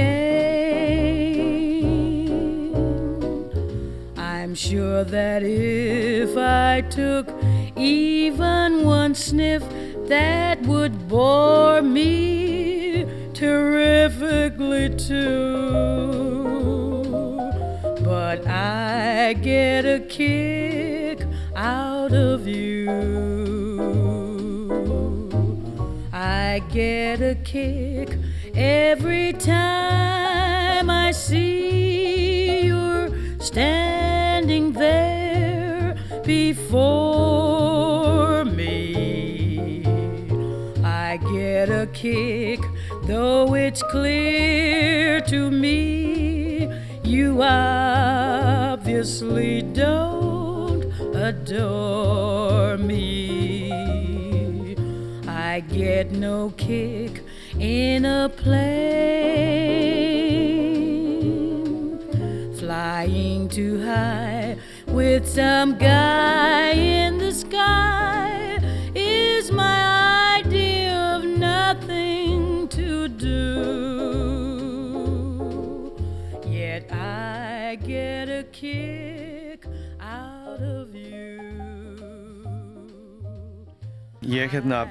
[4.16, 7.28] I'm sure that if I took
[7.76, 9.64] even one sniff,
[10.06, 13.04] that would bore me
[13.34, 16.49] terrifically too.
[18.30, 22.88] But I get a kick out of you.
[26.12, 28.16] I get a kick
[28.54, 36.84] every time I see you're standing there before
[38.44, 39.82] me.
[40.84, 42.60] I get a kick,
[43.08, 46.68] though it's clear to me
[47.02, 47.42] you
[49.00, 50.84] obviously don't
[51.14, 53.72] adore me.
[55.26, 57.24] I get no kick
[57.58, 58.58] in a plane,
[62.56, 67.29] flying too high with some guy in the
[84.30, 84.84] Ég hérna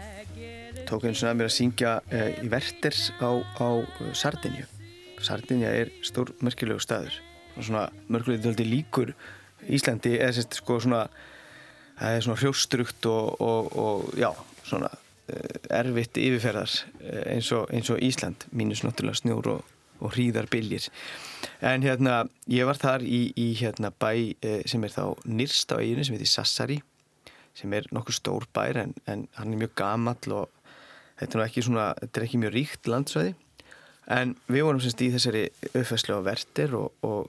[0.84, 3.68] tók eins og að mér að syngja uh, í Verters á, á
[4.12, 4.66] Sardinju.
[5.24, 7.16] Sardinja er stór merkilegu staður.
[7.56, 9.14] Og svona mörgulega döldi líkur
[9.72, 11.06] Íslandi eða sérst sko svona
[12.02, 14.28] það er svona hrjóstrukt og, og, og já,
[14.68, 19.74] svona uh, erfitt yfirferðar uh, eins, og, eins og Ísland, mínus náttúrulega snjór og,
[20.04, 20.92] og hríðar byljir.
[21.64, 24.36] En hérna, ég var þar í, í hérna bæ
[24.68, 26.82] sem er þá nýrst á eiginu sem heitir Sassari
[27.60, 30.74] sem er nokkuð stór bær en, en hann er mjög gamall og
[31.20, 33.36] þetta er ekki svona, þetta er ekki mjög ríkt landsvæði.
[34.10, 37.28] En við vorum semst í þessari uppfæslu á vertir og, og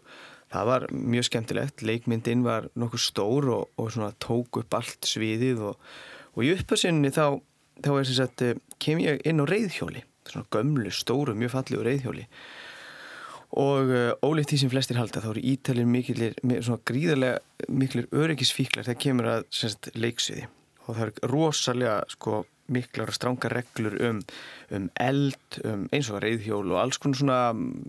[0.53, 1.85] það var mjög skemmtilegt.
[1.85, 5.91] Leikmyndin var nokkuð stór og, og tók upp allt sviðið og,
[6.37, 7.41] og í uppfæslinni þá,
[7.85, 8.47] þá sagt,
[8.81, 12.27] kem ég inn á reyðhjóli svona gömlu, stóru, mjög fallegu reyðhjóli
[13.61, 17.41] og uh, ólíkt því sem flestir halda þá eru ítalir miklir, svona gríðarlega
[17.71, 20.49] miklir öryggisfíklar þegar kemur að semst, leiksviði
[20.87, 24.19] og það eru rosalega sko, miklar og stránga reglur um,
[24.75, 27.39] um eld, um eins og reyðhjól og alls konar svona,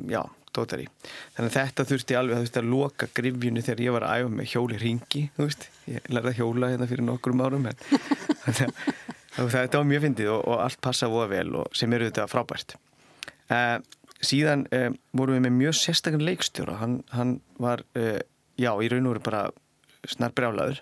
[0.10, 0.22] já,
[0.56, 0.88] dótari.
[1.36, 4.34] Þannig að þetta þurfti alveg að, þurfti að loka grifjunni þegar ég var að æfa
[4.36, 7.82] með hjóli ringi, þú veist, ég lærði að hjóla hérna fyrir nokkrum árum en
[9.56, 12.76] þetta var mjög fyndið og, og allt passa voða vel og sem eru þetta frábært.
[13.52, 13.78] Uh,
[14.24, 18.20] síðan uh, vorum við með mjög sérstaklega leikstjóra, hann, hann var, uh,
[18.60, 19.46] já, í raun og veru bara
[20.08, 20.82] snarbrjálaður,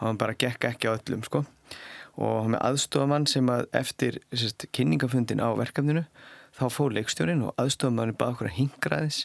[0.00, 1.44] hann bara gekk ekki á öllum, sko.
[2.20, 6.04] Og hann með aðstofamann sem að eftir sérst, kynningafundin á verkefninu
[6.58, 9.20] þá fór leikstjórin og aðstofamann bað okkur að hingraðis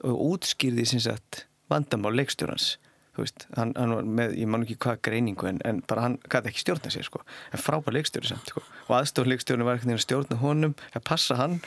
[0.00, 2.76] og útskýrði sem sagt vandamál leikstjórans.
[3.12, 6.14] Þú veist, hann, hann var með, ég man ekki hvað greiningu en, en bara hann
[6.32, 7.20] gæti ekki stjórna sér sko.
[7.52, 8.62] En frábær leikstjóri samt sko.
[8.86, 11.58] Og aðstofleikstjórin var ekkert að stjórna honum að passa hann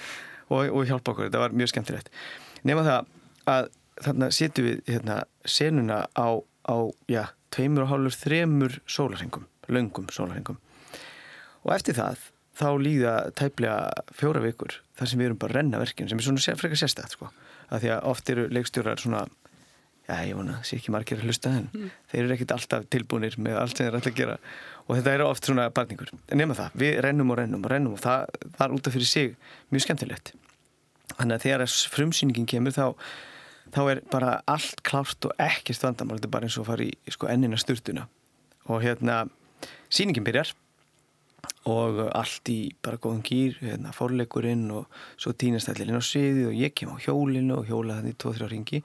[0.50, 1.28] og, og hjálpa okkur.
[1.28, 2.10] Þetta var mjög skemmtilegt.
[2.66, 3.12] Nema það
[3.54, 3.70] að
[4.08, 6.28] þarna setjum við hérna, senuna á,
[6.66, 6.78] á
[7.12, 7.24] já,
[7.54, 10.60] tveimur og hálfur, þremur sólarhengum löngum sólarhengum
[11.66, 12.22] og eftir það
[12.56, 16.28] þá líða tæplega fjóra vikur þar sem við erum bara að renna verkinn sem er
[16.28, 17.32] svona frekar sérstætt sko.
[17.74, 19.26] Að því að oft eru leikstjórar svona
[20.06, 21.92] já ég vona, sé ekki margir að hlusta en mm.
[22.12, 24.36] þeir eru ekkit alltaf tilbúinir með allt sem þeir ætla að gera.
[24.86, 26.12] Og þetta eru oft svona barningur.
[26.30, 28.96] En nema það, við rennum og rennum og rennum og það, það er út af
[28.96, 29.32] fyrir sig
[29.74, 30.36] mjög skemmtilegt.
[31.16, 32.86] Þannig að þegar frumsýningin kemur þá
[33.74, 36.20] þá er bara allt klárt og ekkert vandamál.
[36.20, 38.06] Þetta er bara eins og að fara í sko, ennina sturtuna.
[38.70, 39.24] Og hérna
[39.90, 40.54] sýningin byrjar
[41.70, 46.74] og allt í bara góðum gýr hérna, fórleikurinn og svo inn á sviði og ég
[46.78, 48.82] kem á hjólinu og hjóla þannig 2-3 ringi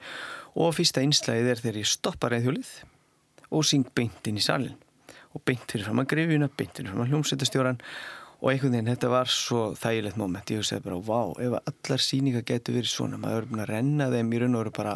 [0.55, 2.71] og fyrsta einslæðið er þegar ég stoppa reyðhjólið
[3.51, 4.77] og syng beint inn í salin
[5.31, 7.81] og beint fyrir fram að grifjuna, beint fyrir fram að hljómsveitastjóran
[8.41, 12.41] og einhvern veginn þetta var svo þægilegt moment, ég hugsaði bara vá, ef allar síninga
[12.45, 14.95] getur verið svona maður er búin að renna þeim í raun og veru bara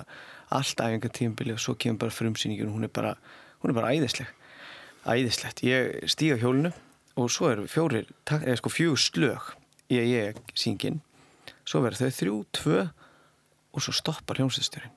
[0.55, 3.13] allt æfinga tímbili og svo kemur bara frumsýningin og hún er bara,
[3.61, 4.31] hún er bara æðisleg.
[5.05, 6.73] Æðislegt, ég stíga hjólinu
[7.21, 9.51] og svo eru fjórir, eða sko fjögur slög
[9.93, 11.03] að ég syngin
[11.65, 12.79] svo verður þau þrjú, tvö
[13.75, 14.93] og svo stoppar hljómsveitstjórin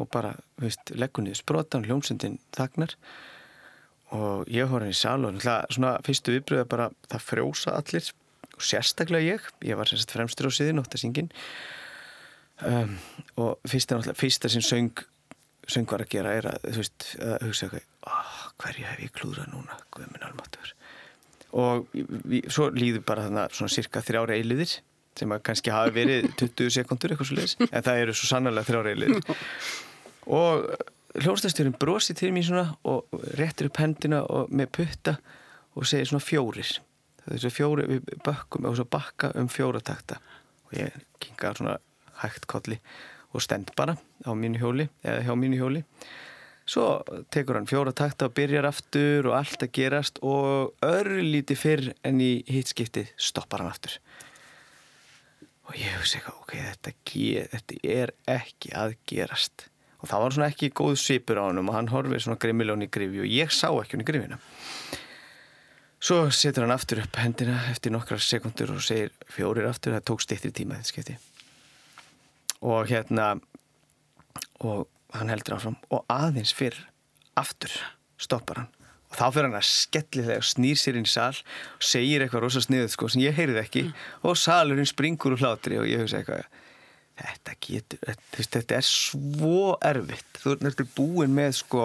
[0.00, 2.94] og bara, veist, leggur niður sprotan hljómsveitin þagnar
[4.16, 8.10] og ég horfði í sal og svona fyrstu viðbröða bara það frjósa allir
[8.56, 11.30] og sérstaklega ég, ég var semst fremstur á síðin ótt að syngin
[12.66, 12.96] um,
[13.40, 15.04] og fyrsta, fyrsta sem söng
[15.70, 19.16] söng var að gera er að þú veist, að hugsa eitthvað oh, hverju hef ég
[19.16, 20.74] klúðrað núna, guðminn almatur
[21.60, 24.78] og við, svo líður bara þannig svona cirka þrjára eiliðir
[25.18, 28.68] sem að kannski hafi verið 20 sekundur eitthvað svo leiðis, en það eru svo sannlega
[28.68, 29.32] þrjára eiliðir
[30.40, 30.66] og
[31.18, 35.16] hljónstæðstjórin brosi til mér svona og réttir upp hendina með putta
[35.74, 36.72] og segir svona fjórir.
[37.24, 40.20] Það er svo fjóri við bakkum og svo bakka um fjóratakta
[40.68, 41.78] og ég kinga svona
[42.22, 42.78] hægt kolli
[43.34, 43.96] og stend bara
[44.26, 45.84] á mínu hjóli eða hjá mínu hjóli.
[46.70, 47.02] Svo
[47.34, 52.44] tekur hann fjóratakta og byrjar aftur og allt að gerast og örlíti fyrr en í
[52.46, 53.98] hitskiptið stoppar hann aftur.
[55.66, 56.94] Og ég hugsa eitthvað ok, þetta,
[57.56, 59.69] þetta er ekki að gerast
[60.00, 62.90] og það var svona ekki góð svipur á hann og hann horfið svona grimmilón í
[62.92, 64.40] grifi og ég sá ekki hann í grifina
[66.00, 70.24] svo setur hann aftur upp hendina eftir nokkrar sekundur og segir fjórir aftur, það tók
[70.24, 71.16] stittir tíma þetta skipti.
[72.64, 73.34] Og hérna
[74.64, 76.76] og hann heldur áfram og aðeins fyrr
[77.40, 77.72] aftur
[78.20, 78.72] stoppar hann.
[79.10, 82.46] Og þá fyrir hann að skelli þegar snýr sér inn í sal og segir eitthvað
[82.46, 83.86] rosa sniðuð sko sem ég heyrið ekki.
[83.88, 83.94] Mm.
[84.30, 86.46] og salurinn springur úr hlátri og ég hugsa eitthvað
[87.20, 91.84] þetta getur, þetta, þetta er svo erfitt, þú ertu búin með sko,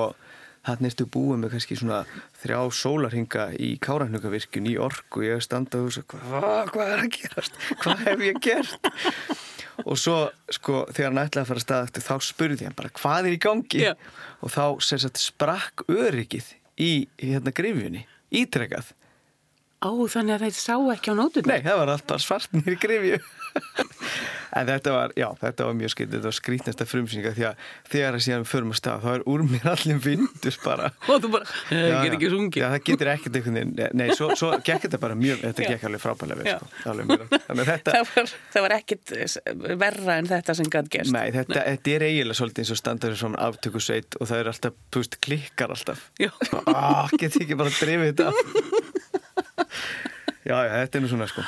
[0.65, 2.01] þannig ertu búin með kannski svona
[2.41, 7.11] þrjá sólarhinga í kárahnökavirkjun í ork og ég standa og hugsa, hvað, hvað er að
[7.19, 7.61] gerast?
[7.83, 8.91] Hvað hef ég gert?
[9.83, 10.19] Og svo
[10.55, 13.35] sko þegar hann ætlaði að fara að staða eftir þá spurði hann bara hvað er
[13.35, 13.81] í gangi?
[13.83, 14.13] Yeah.
[14.39, 18.93] og þá sagt, sprakk öryggið í, í hérna grifjunni, ítrekkað
[19.85, 21.51] Ó, þannig að þeir sá ekki á nótunni?
[21.51, 23.19] Nei, það var alltaf svartnir í grifju
[24.55, 26.13] en þetta var, já, þetta var mjög skrítið.
[26.15, 29.43] Þetta var skrítnesta frumsýninga því að þegar að síðan förum að stað, þá er úr
[29.49, 30.89] mér allir vindur bara.
[31.11, 32.59] Og þú bara, það getur ekki sungið.
[32.61, 35.87] Já, það getur ekkert einhvern veginn, nei, svo, svo gekk þetta bara mjög, þetta gekk
[35.89, 39.15] alveg frábælega sko, þetta, það, var, það var ekkert
[39.85, 41.15] verra en þetta sem gæti gerst.
[41.15, 41.63] Nei, þetta, nei.
[41.75, 45.19] þetta er eiginlega svolítið eins og standarður svona aftökusveit og það er alltaf, þú veist,
[45.25, 46.09] klikkar alltaf.
[46.71, 48.27] Ah, getur ekki bara að drifja þetta?
[50.45, 51.41] Já, já, þetta er nú svona sko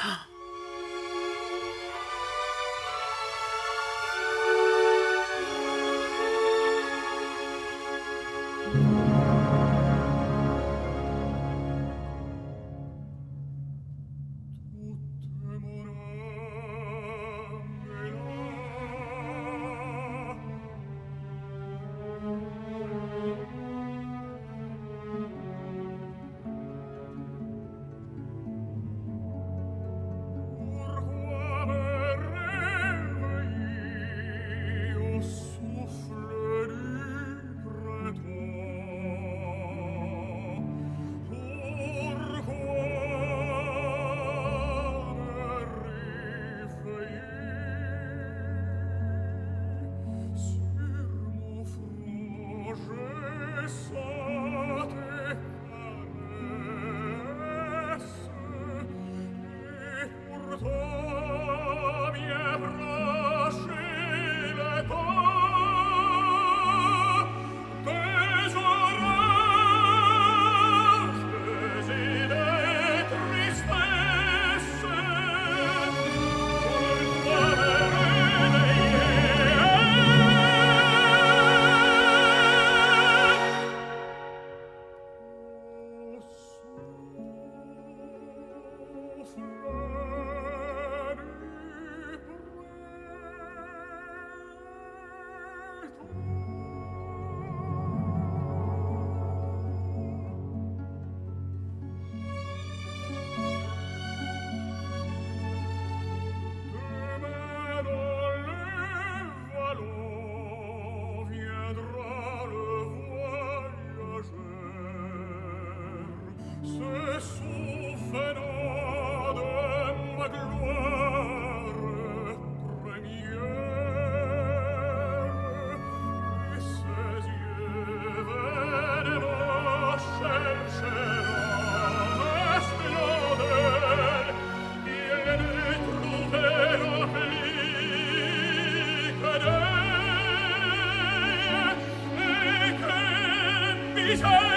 [144.17, 144.56] Jesus!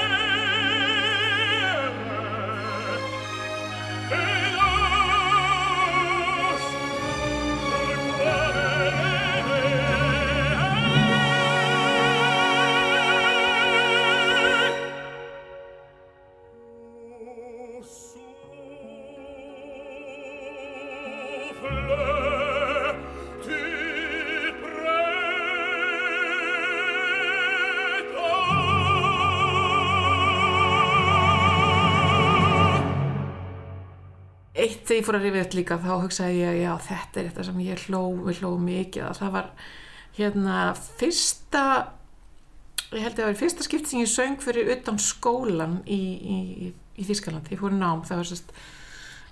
[34.91, 37.63] Þegar ég fór að rifja upp líka þá hugsaði ég já þetta er þetta sem
[37.63, 39.49] ég hló, við hló mikið að það var
[40.19, 40.59] hérna
[40.99, 41.65] fyrsta
[42.91, 46.39] ég held að það var fyrsta skipt sem ég söng fyrir utan skólan í, í,
[46.67, 48.55] í, í Þískaland ég fór nám, það var sérst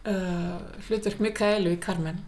[0.06, 2.20] uh, hlutverk Mikaelu í Carmen.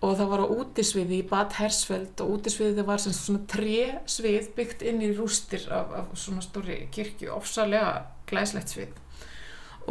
[0.00, 4.48] Og það var á útisviði í Bad Hersfeld og útisviði var sem svona tre svið
[4.56, 8.94] byggt inn í rústir af, af svona stóri kirkju ofsalega glæslegt svið.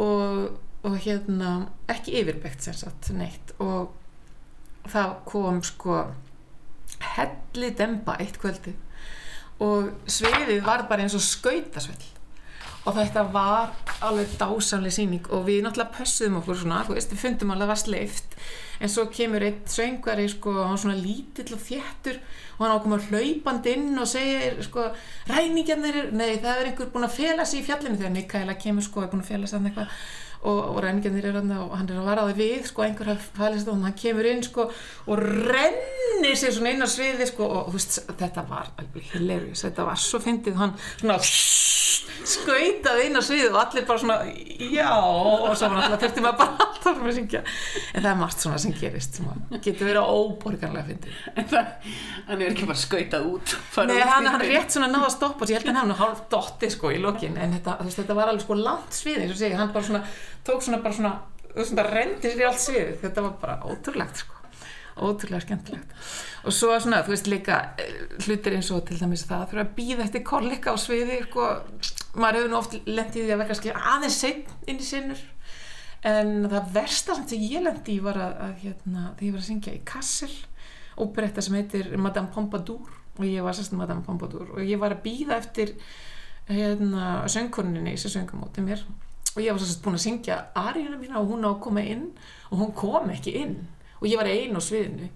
[0.02, 0.48] Og
[0.86, 1.54] og hérna
[1.90, 3.54] ekki yfirbyggt sem sagt neitt.
[3.58, 3.92] Og
[4.88, 6.04] það kom sko
[7.16, 8.74] helli demba eitt kvöldi
[9.60, 12.08] og sviðið var bara eins og skautasvell.
[12.88, 17.20] Og þetta var alveg dásamlega síning og við náttúrulega pössuðum okkur svona, þú veist, við
[17.20, 18.36] fundum alveg að það var sleift
[18.80, 22.16] en svo kemur eitt söngari sko, hann svona lítill og þéttur
[22.56, 24.86] og hann ákom að hlaupand inn og segja sko,
[25.28, 29.04] ræningjarnir nei, það er einhver búin að fela sig í fjallinu þegar Mikaela kemur sko,
[29.04, 29.92] er búin að fela sig eitthvað
[30.42, 33.68] og, og ræningjarnir er hann og hann er að varaði við sko, einhver að fælist
[33.68, 34.68] og hann kemur inn sko,
[35.06, 39.88] og rennir sér svona inn á sviði sko, og veist, þetta var alveg hilarious, þetta
[39.90, 41.18] var svo fyndið hann svona
[42.30, 44.16] skautað inn á sviði og allir bara svona
[44.70, 47.40] já og svo var alltaf þurfti maður bara alltaf að syngja.
[47.94, 49.28] En það er margt svona sem gerist sem
[49.64, 51.18] getur verið óborgarlega fyndið.
[51.34, 51.70] En það,
[52.28, 53.54] hann er ekki bara skautað út
[53.90, 54.56] Nei, hann, hann friðinn.
[54.56, 57.56] rétt svona náða að stoppa ég held að hann hálf dotti sko í lokin en
[57.58, 60.02] þetta, þetta var alveg sko langt svið eins og segja, hann bara svona
[60.46, 61.14] tók svona bara svona,
[61.50, 64.36] þú veist, bara rendi sér í allt sviðið, þetta var bara ótrúlegt sko.
[65.00, 65.92] Ótrúlega skemmtilegt.
[66.44, 67.90] Og svo svona, þú veist líka eh,
[68.26, 71.48] hlutir eins og til dæmis það að þurfa að býða eftir kollega á sviði sko,
[72.16, 75.26] maður hefur nú oft lendið í því að vera kannski aðeins seinn inn í sinnur.
[76.10, 79.48] En það versta sem ég lendi í var að, að hérna, þegar ég var að
[79.50, 80.32] syngja í Kassel
[81.00, 82.96] óperetta sem heitir Madame Pompadour.
[83.20, 84.54] Og ég var sérst Madame Pompadour.
[84.56, 85.74] Og ég var að býða eftir
[86.48, 88.84] hérna, söngkoninni sem söngum mótið mér
[89.36, 92.06] og ég var sérst búin að syngja aríuna mína og hún á að koma inn
[92.50, 93.56] og hún kom ekki inn.
[94.00, 95.10] Og ég var einn á sviðinu.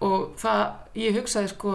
[0.00, 0.62] Og það,
[0.96, 1.74] ég hugsaði sko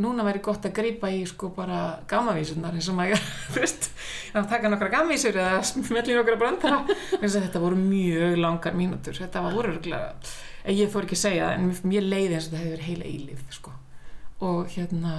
[0.00, 3.20] núna væri gott að greipa í sko bara gamavísunar eins og maður,
[3.52, 3.90] þú veist
[4.32, 6.78] að taka nokkra gamavísur eða smelli nokkra brandara,
[7.20, 10.14] þetta voru mjög langar mínútur, þetta var úruglega
[10.68, 13.44] ég fór ekki að segja en mér- leiði eins og þetta hefði verið heila eilíf
[13.54, 13.74] sko.
[14.46, 15.14] Og hérna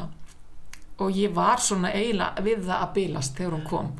[1.01, 3.93] og ég var svona eiginlega við það að bilast þegar hún kom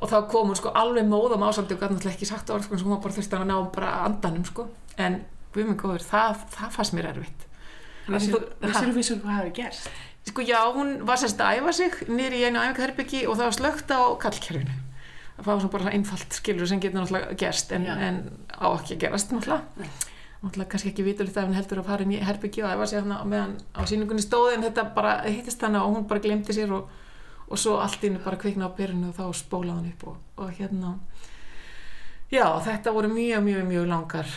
[0.00, 2.80] og þá kom hún sko alveg móðum ásaldi og gæti náttúrulega ekki sagt orð sko,
[2.82, 4.68] hún var bara þurfti að ná bara andanum sko
[4.98, 5.22] en
[5.54, 7.50] við minn góður, það, það fannst mér erfitt
[8.08, 8.48] Vissir-?
[8.60, 9.92] Vissirðu vissu hvað hafi gerst?
[10.24, 13.56] Sko já, hún var sérst að æfa sig nýri í einu æfingarherbyggi og það var
[13.58, 14.76] slögt á kallkerfinu.
[15.36, 19.02] Það var svona bara einfalt skilur sem getur náttúrulega gerst en, en á ekki að
[19.04, 19.88] gerast náttúrulega.
[20.44, 23.08] Náttúrulega kannski ekki vitulegt að hann heldur að fara inn í herbyggi og æfa sig
[23.08, 26.88] meðan á síningunni stóði en þetta bara hittist hana og hún bara glemdi sér og,
[27.48, 30.52] og svo allt inn bara kvikna á byrjunu og þá spólaði hann upp og, og
[30.58, 30.94] hérna
[32.32, 34.36] já, þetta voru mjög, mjög, mjög langar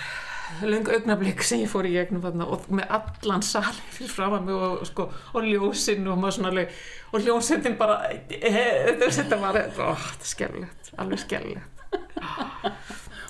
[0.63, 4.45] löng augnablik sem ég fór í gegnum þarna og með allan sali fyrir fram að
[4.47, 6.77] mig og, sko, og ljósinn og maður svona alveg
[7.11, 7.97] og ljósindin bara
[8.29, 11.77] þetta var, er skellilegt alveg skellilegt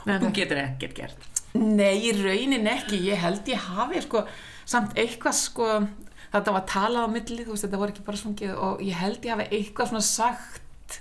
[0.07, 1.25] Þú getur ekkert gert.
[1.57, 4.23] Nei, raunin ekki, ég held ég hafi sko,
[4.67, 5.67] samt eitthvað sko,
[6.33, 9.27] þetta var talað á milli, þú veist, þetta voru ekki bara svungið og ég held
[9.27, 10.97] ég hafi eitthvað svona sagt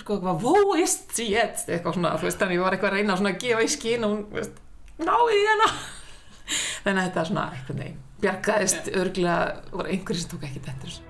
[0.00, 1.68] sko, eitthvað, ist sie jetzt?
[1.68, 4.06] Eitthvað svona, þú veist, þannig ég var eitthvað að reyna svona að gefa í skín
[4.06, 4.62] og hún, þú veist,
[5.00, 5.70] ná í hérna
[6.84, 9.38] þannig að þetta er svona eitthvað neginn, bjargaðist örglega,
[9.74, 11.02] voru einhverjir sem tók ekki þetta þessu.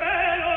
[0.00, 0.49] Hai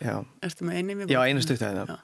[0.00, 1.94] já, erstu með einu já einu stutt að það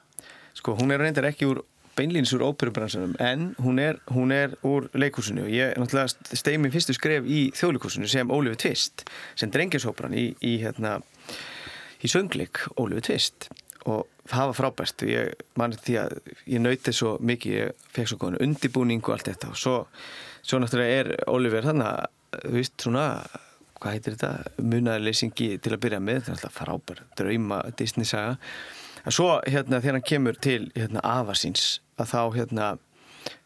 [0.59, 1.63] sko, hún er reyndar ekki úr
[1.99, 6.73] beinlýns úr óperubransunum en hún er, hún er úr leikúsinu og ég náttúrulega stegi minn
[6.73, 9.03] fyrstu skref í þjóðleikúsinu sem Ólífi Tvist
[9.39, 10.99] sem drengjasópran í, í, hérna,
[11.99, 13.49] í söngleik Ólífi Tvist
[13.89, 15.03] og það var frábært.
[15.03, 19.15] Og ég mann því að ég nauti svo mikið, ég fekk svo góðan undibúning og
[19.15, 19.51] allt þetta.
[19.53, 19.75] Og svo,
[20.41, 23.05] svo náttúrulega er Ólífur þannig að, þú veist, svona
[23.79, 28.37] hvað heitir þetta, munaðarleysingi til að byrja með, þetta er alltaf frábær drauma Disney saga.
[29.05, 32.69] En svo hérna þegar hann kemur til hérna afasins að þá hérna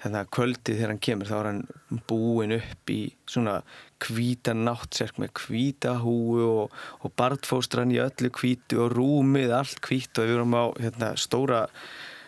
[0.03, 1.61] hérna kvöldi þegar hann kemur þá er hann
[2.09, 3.59] búin upp í svona
[4.03, 10.19] hvíta náttserk með hvíta húu og, og barnfóstran í öllu hvítu og rúmið allt hvít
[10.19, 11.63] og við vorum á hérna stóra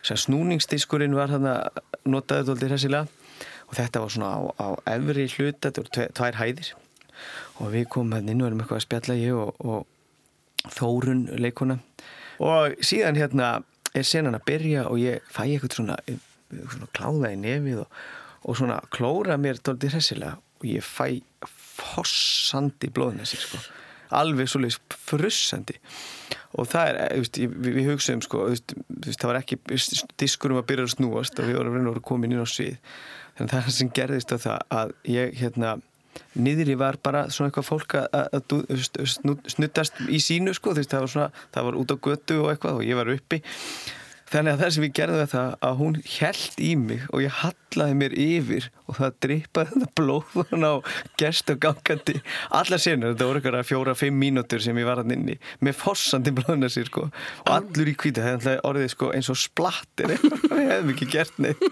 [0.06, 1.60] snúningsdiskurinn var hérna
[2.06, 3.08] notaðið doldið hressilega.
[3.66, 6.74] Og þetta var svona á, á efri hluta, þetta voru tvær hæðir
[7.60, 9.92] og við komum hérna inn og erum eitthvað að spjalla ég og, og
[10.66, 11.76] Þórun leikona
[12.42, 13.50] og síðan hérna
[13.96, 15.98] er senan að byrja og ég fæ eitthvað svona,
[16.52, 18.02] svona kláða í nefið og,
[18.44, 20.36] og svona klóra mér doldið hressilega.
[20.62, 23.60] Og ég fæ fossandi blóðnesi sko.
[24.16, 25.78] Alveg svolítið frussandi.
[26.56, 28.76] Og það er, veist, við, við hugsaðum sko, veist,
[29.20, 29.60] það var ekki
[30.22, 32.78] diskurum að byrja að snúast og við vorum að koma inn á svið.
[33.36, 35.76] Þannig að það sem gerðist á það að ég hérna
[36.36, 38.56] niðri var bara svona eitthvað fólk að
[39.52, 42.82] snuttast í sínu sko, veist, það, var svona, það var út á götu og eitthvað
[42.82, 43.42] og ég var uppi
[44.32, 47.98] þannig að það sem við gerðum þetta að hún held í mig og ég hallaði
[48.00, 50.74] mér yfir og það dripaði þetta blóðun á
[51.20, 52.16] gerst og gangandi
[52.60, 56.70] allar sinna, þetta voru eitthvað fjóra-fimm mínútur sem ég var hann inni með fossandi blóðuna
[56.74, 57.08] sér sko.
[57.46, 60.16] Og allur í kvíta, það er orðið sko eins og splattir.
[60.16, 61.66] Við hefðum ekki gert neitt.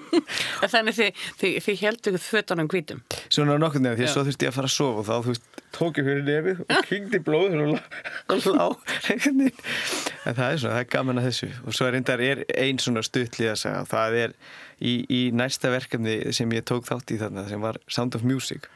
[0.64, 3.04] Þannig þið, þið, þið heldur þvötunum kvítum?
[3.28, 5.34] Svona nokkur nefn, því að svo þurfti ég að fara að sofa og þá þú
[5.34, 8.68] veist, tók ég fyrir nefið og kynkti blóður og lá
[10.24, 11.50] en það er svona, það er gaman að þessu.
[11.64, 14.36] Og svo er reyndar einn svona stuttlið að segja það er
[14.80, 18.68] í, í næsta verkefni sem ég tók þátt í þarna sem var Sound of Music.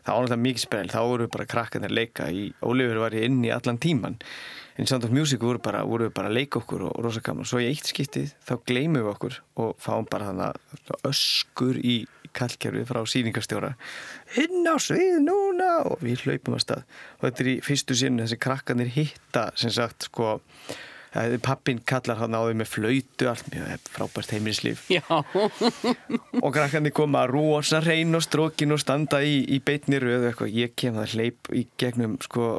[0.00, 3.52] Það það mikið spil, þá voru bara krakkarnir leika í, Ólífur var ég inn í
[3.52, 4.16] allan tíman
[4.80, 7.60] en Sound of Music voru bara, voru bara leika okkur og, og rosa gaman, svo
[7.60, 11.98] í eitt skiptið þá gleymum við okkur og fáum bara þannig öskur í
[12.36, 13.74] kallkerfi frá síningarstjóra
[14.36, 15.70] hinn á svið núna!
[15.90, 16.84] Og við hlaupum að stað.
[17.18, 20.36] Og þetta er í fyrstu sinu þessi krakkarnir hitta sem sagt sko
[21.42, 24.86] pappin kallar hann á því með flöytu allt mjög frábært heimilislíf.
[26.44, 30.74] Og krakkandi koma rosa reyn og strókin og standa í, í beitni röðu eitthvað, ég
[30.78, 32.52] kem það hleyp í gegnum sko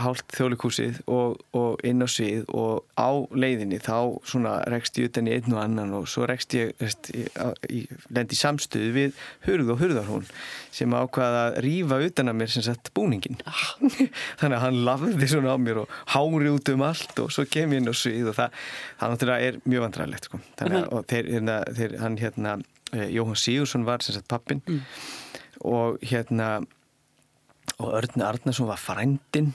[0.00, 5.28] hálft þjólikúsið og, og inn á svið og á leiðinni þá svona rekst ég utan
[5.28, 10.26] í einn og annan og svo rekst ég, ég, lendi samstöðu við hurð og hurðarhún
[10.72, 13.40] sem ákvaða að rýfa utan að mér sem sett búningin
[14.40, 17.76] þannig að hann lafði svona á mér og hári út um allt og svo kem
[17.76, 18.60] ég inn á svið og það,
[19.00, 20.40] það náttúrulega er mjög vandræðilegt sko.
[20.60, 22.54] þannig að og þeir, hérna, þeir, hann hérna
[22.92, 24.80] Jóhann Sigursson var sem sagt pappin mm.
[25.68, 26.54] og hérna
[27.80, 29.52] og Örn Arnarsson var frændin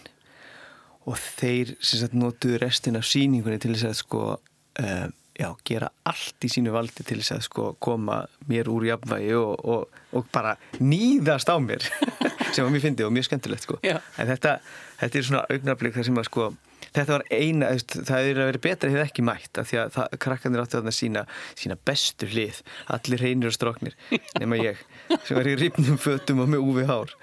[1.07, 5.07] og þeir sem sagt notuðu restin af síningunni til þess að sko uh,
[5.37, 9.65] já, gera allt í sínu valdi til þess að sko koma mér úr jafnvægi og,
[9.65, 11.85] og, og bara nýðast á mér
[12.53, 13.79] sem var mjög fyndið og mjög skemmtilegt sko.
[13.85, 13.99] Já.
[14.17, 14.57] en þetta,
[15.01, 16.47] þetta er svona augnarblik þar sem að sko
[16.87, 20.15] þetta var eina, það er að vera betra hefur ekki mætt af því að það,
[20.25, 21.25] krakkanir áttu að sína,
[21.59, 22.61] sína bestu hlið.
[22.95, 23.97] Allir reynir og stróknir
[24.41, 24.81] nema ég
[25.27, 27.13] sem var í rýpnum fötum og með úvi hár.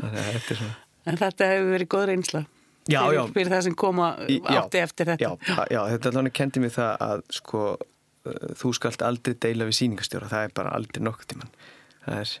[0.00, 0.70] Þannig að þetta er
[1.10, 2.42] En þetta hefur verið góð reynsla
[2.90, 3.22] Já, fyrir, já.
[3.36, 5.32] fyrir það sem koma átti eftir þetta.
[5.48, 9.78] Já, já þetta alveg kendi mér það að sko uh, þú skalt aldrei deila við
[9.80, 11.52] síningastjóra það er bara aldrei nokkuð tíman
[12.04, 12.36] það er,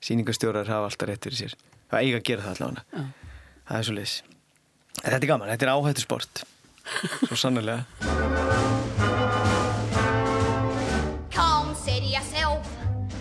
[0.00, 1.56] síningastjórar hafa alltaf rétt fyrir sér.
[1.90, 3.06] Það eiga að gera það allavega.
[3.70, 4.20] Það er svo leis
[5.00, 6.42] en þetta er gaman, þetta er áhættu sport.
[7.28, 7.84] Svo sannlega
[11.30, 12.66] Consider yourself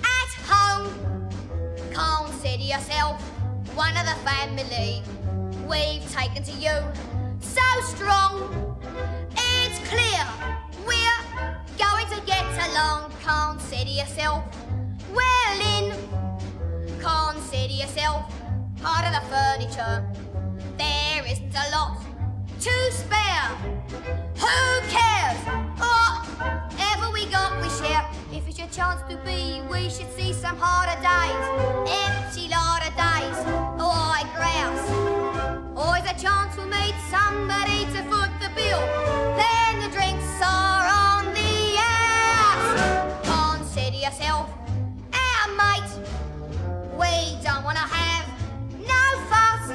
[0.04, 0.90] at home.
[1.94, 3.22] Consider yourself
[3.76, 5.19] one of the family.
[5.70, 6.72] We've taken to you
[7.40, 8.76] so strong.
[9.38, 10.26] It's clear
[10.88, 11.26] we're
[11.78, 13.12] going to get along.
[13.24, 14.46] Consider yourself
[15.14, 15.94] well in.
[17.00, 18.34] Consider yourself
[18.82, 20.12] part of the furniture.
[20.80, 22.02] There isn't a lot
[22.62, 23.50] to spare.
[24.38, 25.38] Who cares?
[25.78, 28.10] Whatever we got, we share.
[28.34, 31.46] If it's your chance to be, we should see some harder days.
[32.08, 33.38] Empty lot of days,
[33.78, 35.09] white grass.
[35.80, 38.82] Always a chance will meet somebody to foot the bill.
[39.40, 43.16] Then the drinks are on the air.
[43.24, 44.50] Consider yourself
[45.14, 45.90] our mate.
[47.00, 48.28] We don't want to have
[48.78, 49.72] no fuss.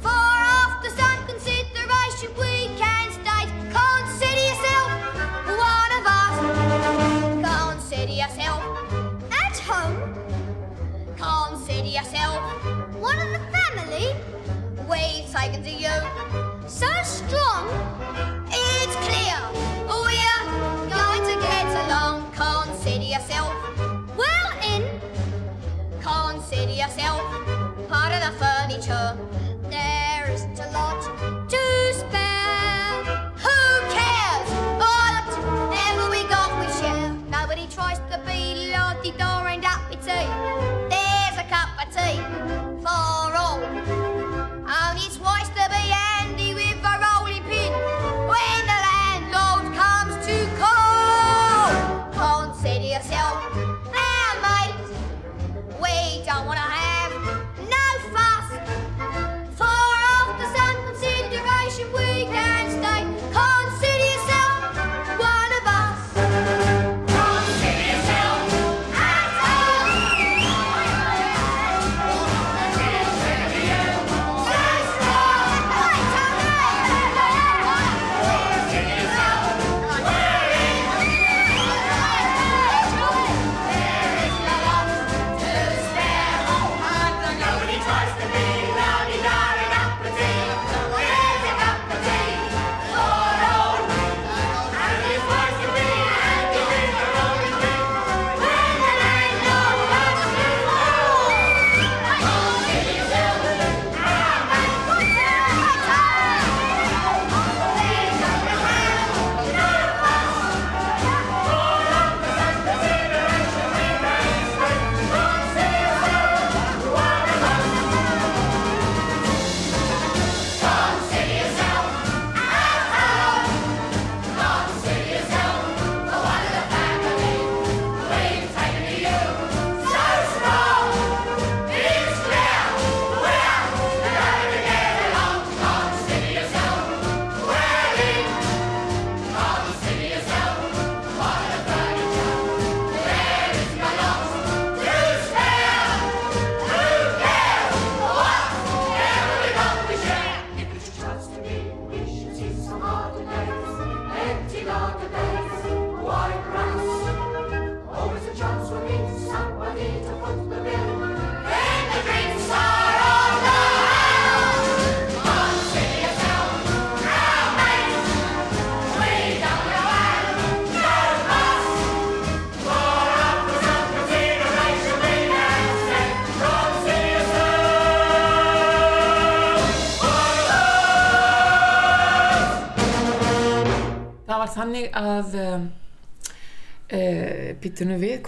[0.00, 0.22] For
[0.62, 3.50] after some consideration, we can state.
[3.74, 4.88] Consider yourself
[5.70, 6.36] one of us.
[7.74, 8.62] Consider yourself
[9.32, 9.98] at home.
[11.18, 12.79] Consider yourself
[14.90, 16.49] away so I can see you.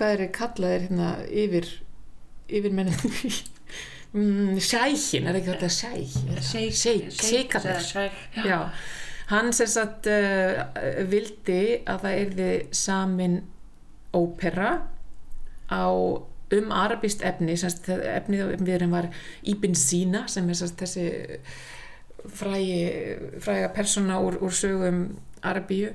[0.02, 1.68] Hvað er kallaðir hérna yfir
[2.50, 2.96] yfir menni
[4.16, 6.18] mm, Sækin, er ekki þetta sæk?
[6.42, 8.10] Sheik, Sheik, Sheikarnir
[8.42, 8.58] Já,
[9.30, 10.64] hann sem sagt uh,
[11.08, 13.40] vildi að það erði samin
[14.12, 14.74] ópera
[15.70, 15.86] á
[16.52, 19.08] um arabist efni sem sagt, efnið við erum var
[19.48, 21.06] Ibn Sina sem er sagt, þessi
[22.28, 22.82] frægi,
[23.42, 25.06] fræga persóna úr, úr sögum
[25.48, 25.92] Arabíu,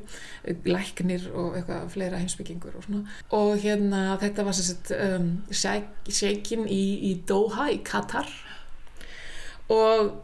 [0.67, 3.17] læknir og eitthvað fleira heimsbyggingur og svona.
[3.35, 8.29] Og hérna þetta var sagt um, sjeikin í, í Doha í Katar.
[9.73, 10.15] Og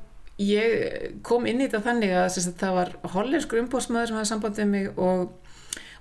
[0.41, 4.69] ég kom inn í þetta þannig að sagt, það var hollenskur umbóðsmaður sem hafði sambandið
[4.71, 5.36] mig og,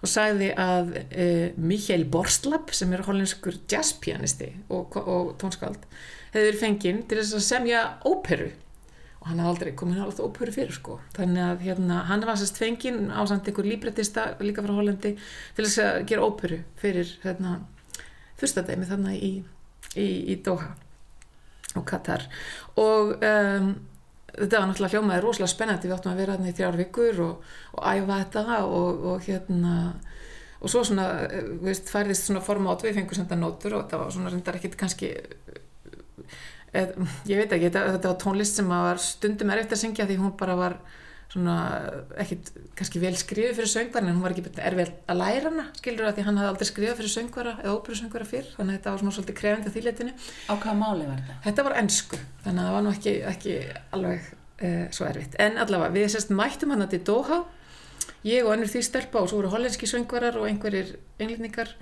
[0.01, 1.27] og sagði að e,
[1.61, 5.85] Mikael Borslap sem er hollenskur jazzpianisti og, og tónskald
[6.33, 8.51] hefði verið fenginn til þess að semja óperu
[9.23, 10.97] og hann hafði aldrei komin alveg óperu fyrir sko.
[11.14, 15.66] Þannig að hérna, hann var sérst fenginn á samt einhver líbrettista líka frá Hollandi til
[15.66, 17.61] þess að gera óperu fyrir hérna,
[18.41, 19.33] fyrsta dæmi þannig í,
[19.95, 20.73] í, í Doha
[21.79, 22.27] og Katar.
[22.83, 23.70] Og um,
[24.35, 25.87] þetta var náttúrulega hljómaði rosalega spennandi.
[25.87, 29.77] Við áttum að vera hérna í þrjár vikur og, og æfa þetta og, og hérna
[30.62, 34.12] og svo svona, eh, veist, færðist svona formát við fengum senda nótur og það var
[34.14, 35.09] svona reyndar ekkit kannski
[36.73, 36.99] eð,
[37.31, 40.37] ég veit ekki, þetta, þetta var tónlist sem var stundum erfitt að syngja því hún
[40.41, 40.77] bara var
[41.33, 41.55] svona
[42.20, 46.09] ekkit kannski vel skrifið fyrir söngvarinn en hún var ekki erfitt að læra hana skilur
[46.11, 49.03] að því hann hafði aldrei skrifað fyrir söngvara eða óperusöngvara fyrr, þannig að þetta var
[49.03, 50.12] svona svolítið krefandi þýletinu.
[50.49, 51.39] Á hvaða máli var þetta?
[51.47, 53.57] Þetta var ennsku, þannig að það var nú ekki, ekki
[53.97, 55.41] alveg uh, svo erfitt.
[55.47, 57.43] En allavega, við sérst mættum hann að til Doha,
[58.29, 61.73] ég og ennur því stelpa og svo voru hollenski söngvarar og einhverjir englendingar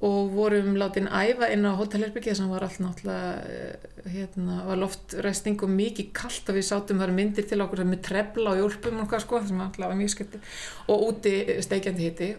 [0.00, 5.72] og vorum látin æfa inn á hótelherbyggja sem var allt náttúrulega hérna, var loftræsting og
[5.74, 9.26] mikið kallt og við sátum þar myndir til okkur með trefla og hjálpum og hvað
[9.26, 10.40] sko sem alltaf var mjög skemmti
[10.88, 11.34] og úti
[11.66, 12.30] steikjandi hitti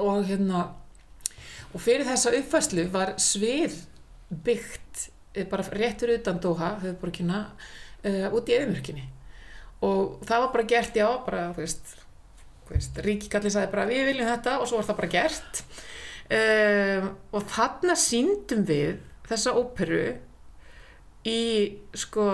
[0.00, 0.64] og hérna
[1.74, 3.76] og fyrir þessa uppfæslu var svið
[4.48, 9.06] byggt eh, bara réttur utan Doha, höfðborgina uh, út í eðimörkinni
[9.84, 11.94] og það var bara gert já, bara þú veist,
[12.70, 15.64] veist ríkikallin sagði bara við viljum þetta og svo var það bara gert
[16.30, 19.00] um, og þarna síndum við
[19.30, 20.04] þessa óperu
[21.26, 21.40] í
[21.94, 22.26] sko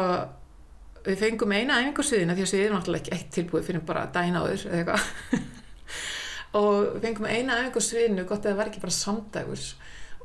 [1.06, 4.42] við fengum eina sviðina því að sviðin var náttúrulega ekki eitt tilbúið fyrir bara dæna
[4.42, 5.42] áður eða eitthvað.
[6.56, 9.66] Og við fengum eina sviðinu gott að það var ekki bara samdægurs.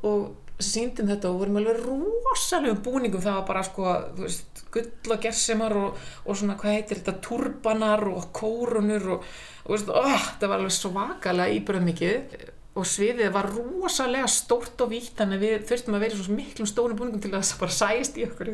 [0.08, 3.22] Og síndum þetta og vorum alveg rosalegum búningum.
[3.22, 8.06] Það var bara sko, veist, gull og gersemar og, og svona, hvað heitir þetta, turbanar
[8.10, 9.30] og kórunur og,
[9.66, 14.94] og veist, oh, það var alveg svakalega íbyrðum mikið og sviðið var rosalega stórt og
[14.94, 17.60] vítt þannig að við þurftum að vera í svo miklum stórum búningum til að það
[17.66, 18.52] bara sæst í okkur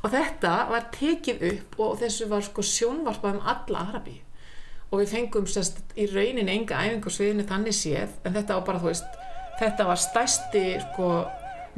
[0.00, 4.16] og þetta var tekið upp og þessu var sko sjónvarpað um alla Arabi
[4.90, 8.82] og við fengum sérst í rauninni enga æfingu sviðinu þannig séð en þetta var bara
[8.82, 9.20] þú veist
[9.60, 11.10] þetta var stærsti sko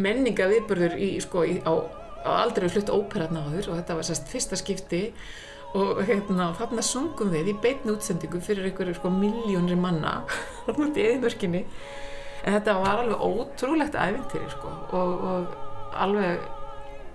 [0.00, 1.72] menninga viðbörður í sko í, á,
[2.24, 5.02] á aldrei hlut óperatna áður og þetta var sérst fyrsta skipti
[5.78, 10.22] og hérna þarna sungum við í beitni útsendingu fyrir einhverju sko miljónri manna
[10.66, 11.62] þarna út í eðimörkinni
[12.42, 16.50] en þetta var alveg ótrúlegt æfintýri sko og, og alveg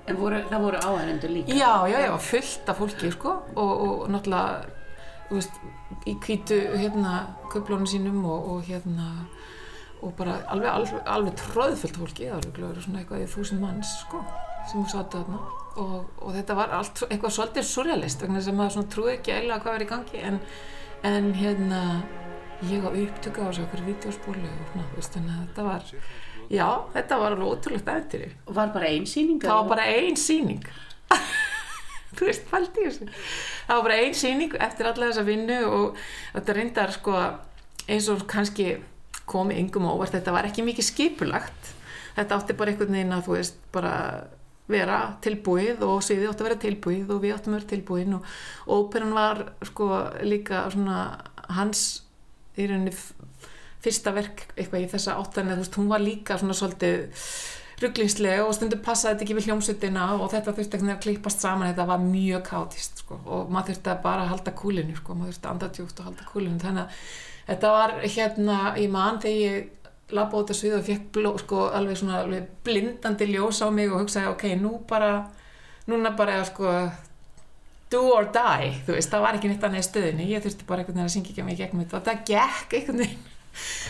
[0.08, 1.52] En voru, það voru áhærendur líka.
[1.52, 4.78] Já, já, já, fullt af fólki sko og, og náttúrulega
[5.28, 5.58] þú veist,
[6.08, 7.16] í hvítu hérna
[7.52, 9.10] köflónu sínum og, og hérna
[10.00, 14.22] og bara alveg, alveg, alveg tróðfullt fólki, það var svona eitthvað í þúsund manns sko
[14.70, 15.42] sem hún satt þarna
[15.82, 19.78] og, og þetta var allt eitthvað svolítið surrealist vegna sem maður trúi ekki eiginlega hvað
[19.78, 20.40] var í gangi en,
[21.08, 21.82] en hérna
[22.68, 25.92] ég á upptöku á þessu okkur vídeospólu og svona, þú veist, þannig að þetta var
[26.50, 29.42] já, þetta var alveg ótrúlegt eftir Og var bara ein sýning?
[29.44, 30.66] það var bara ein síning
[32.18, 33.10] þú veist, fældi ég þessu.
[33.68, 36.00] Það var bara ein síning eftir alla þessa vinnu og
[36.34, 37.18] þetta reyndar sko
[37.88, 38.78] eins og kannski
[39.28, 41.74] komi yngum óvart, þetta var ekki mikið skipulagt.
[42.16, 43.94] Þetta átti bara einhvern veginn að þú veist, bara
[44.68, 48.32] vera tilbúið og sviði átti að vera tilbúið og við áttum að vera tilbúin og
[48.68, 49.92] óperan var sko
[50.28, 50.98] líka svona
[51.56, 51.84] hans
[52.58, 52.96] í rauninni
[53.84, 57.24] fyrsta verk eitthvað í þessa áttan eða þú veist, hún var líka svona svolítið
[57.78, 61.70] rugglingslega og stundum passaði þetta ekki við hljómsutina og þetta þurfti veginn að klippast saman
[61.70, 65.48] þetta var mjög kátist sko og maður þurfti að bara halda kúlinu sko, maður þurfti
[65.48, 67.12] að anda djúpt og halda kúlinu þannig að
[67.52, 69.77] þetta var hérna í mann þegar ég
[70.16, 73.92] labba út að svið og fekk bló, sko alveg svona alveg blindandi ljós á mig
[73.92, 75.12] og hugsaði ok, nú bara
[75.88, 76.72] núna bara sko
[77.92, 81.00] do or die, veist, það var ekki neitt annað í stöðinni, ég þurfti bara einhvern
[81.00, 83.28] veginn að syngja ekki mig í gegnum þetta og það gekk einhvern veginn.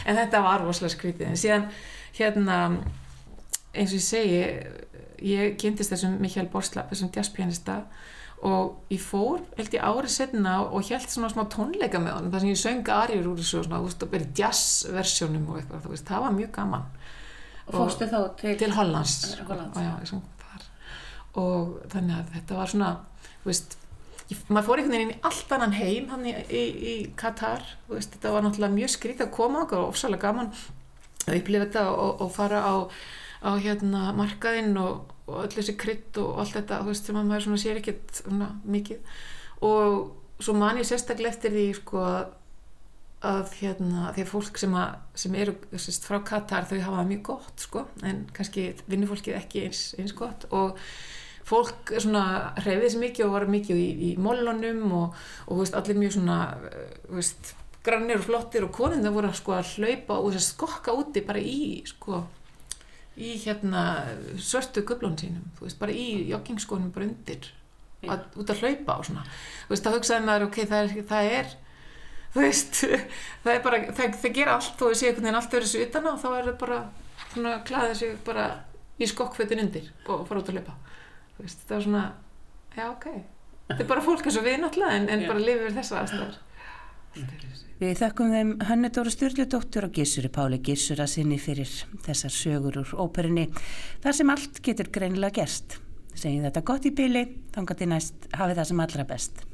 [0.07, 1.31] En þetta var rosalega skrítið.
[1.31, 1.65] En síðan
[2.17, 2.57] hérna
[3.73, 4.37] eins og ég segi
[5.27, 7.81] ég kynntist þessum Mikael Borslap þessum jazzpianista
[8.45, 12.43] og ég fór held ég árið setna og held svona smá tónleika með honum þar
[12.43, 16.25] sem ég söng arjur úr þessu og svona, að byrja jazzversjónum og eitthvað, veist, það
[16.27, 16.85] var mjög gaman.
[17.67, 18.53] Fórstu þá til...
[18.61, 20.25] til Hollands, Hollands, og, já, söng
[21.37, 22.93] og þannig að þetta var svona
[23.43, 23.75] þú veist,
[24.29, 27.65] ég, maður fór einhvern veginn inn í allt annan heim hann í, í, í Katar,
[27.91, 30.49] veist, þetta var náttúrulega mjög skrítið að koma og ofsalega gaman
[31.27, 32.75] að upplifa þetta og, og fara á,
[33.43, 37.29] á hérna markaðinn og, og öll þessi krydd og allt þetta, þú veist, sem að
[37.31, 39.19] maður sér ekkert svona mikið.
[39.67, 42.03] Og svo man ég sérstaklega eftir því sko
[43.27, 47.11] að hérna, því að fólk sem, að, sem eru sérst, frá Katar þau hafa það
[47.11, 50.45] mjög gott sko, en kannski vinnufólkið ekki eins, eins gott.
[50.53, 50.77] Og
[51.47, 51.95] fólk
[52.61, 56.41] hreyfið sér mikið og var mikið í, í mollunum og, og veist, allir mjög svona
[56.69, 57.55] eh, veist,
[57.87, 61.81] grannir og flottir og konun það voru sko að hlaupa og skokka úti bara í
[61.87, 62.25] sko
[63.17, 63.83] í hérna
[64.37, 67.49] svörtu gublun sínum, þú veist, bara í joggingskónum bara undir,
[68.05, 69.23] að, út að hlaupa og svona,
[69.65, 71.55] þú veist, það hugsaði maður ok, það er, það er
[72.35, 72.81] þú veist,
[73.43, 76.09] það er bara það, það gera allt og sé einhvern veginn allt verið svo utan
[76.09, 76.79] á þá er það bara
[77.27, 78.47] svona klæða sig bara
[78.97, 80.77] í skokkfötin undir og fara út að hlaupa.
[81.37, 82.03] Þú veist, það er svona,
[82.77, 83.07] já ok.
[83.67, 86.37] Þetta er bara fólk eins og við náttúrulega en, en bara lifið við þessa aðstæður
[87.77, 91.69] Við þakkum þeim Hönnu Dóru Sturljudóttur og Gissuri Páli Gissura sinni fyrir
[92.05, 93.47] þessar sögur úr óperinni
[94.01, 95.77] þar sem allt getur greinilega gerst.
[96.17, 99.46] Segjum þetta gott í þannig að þið næst hafið það sem allra best.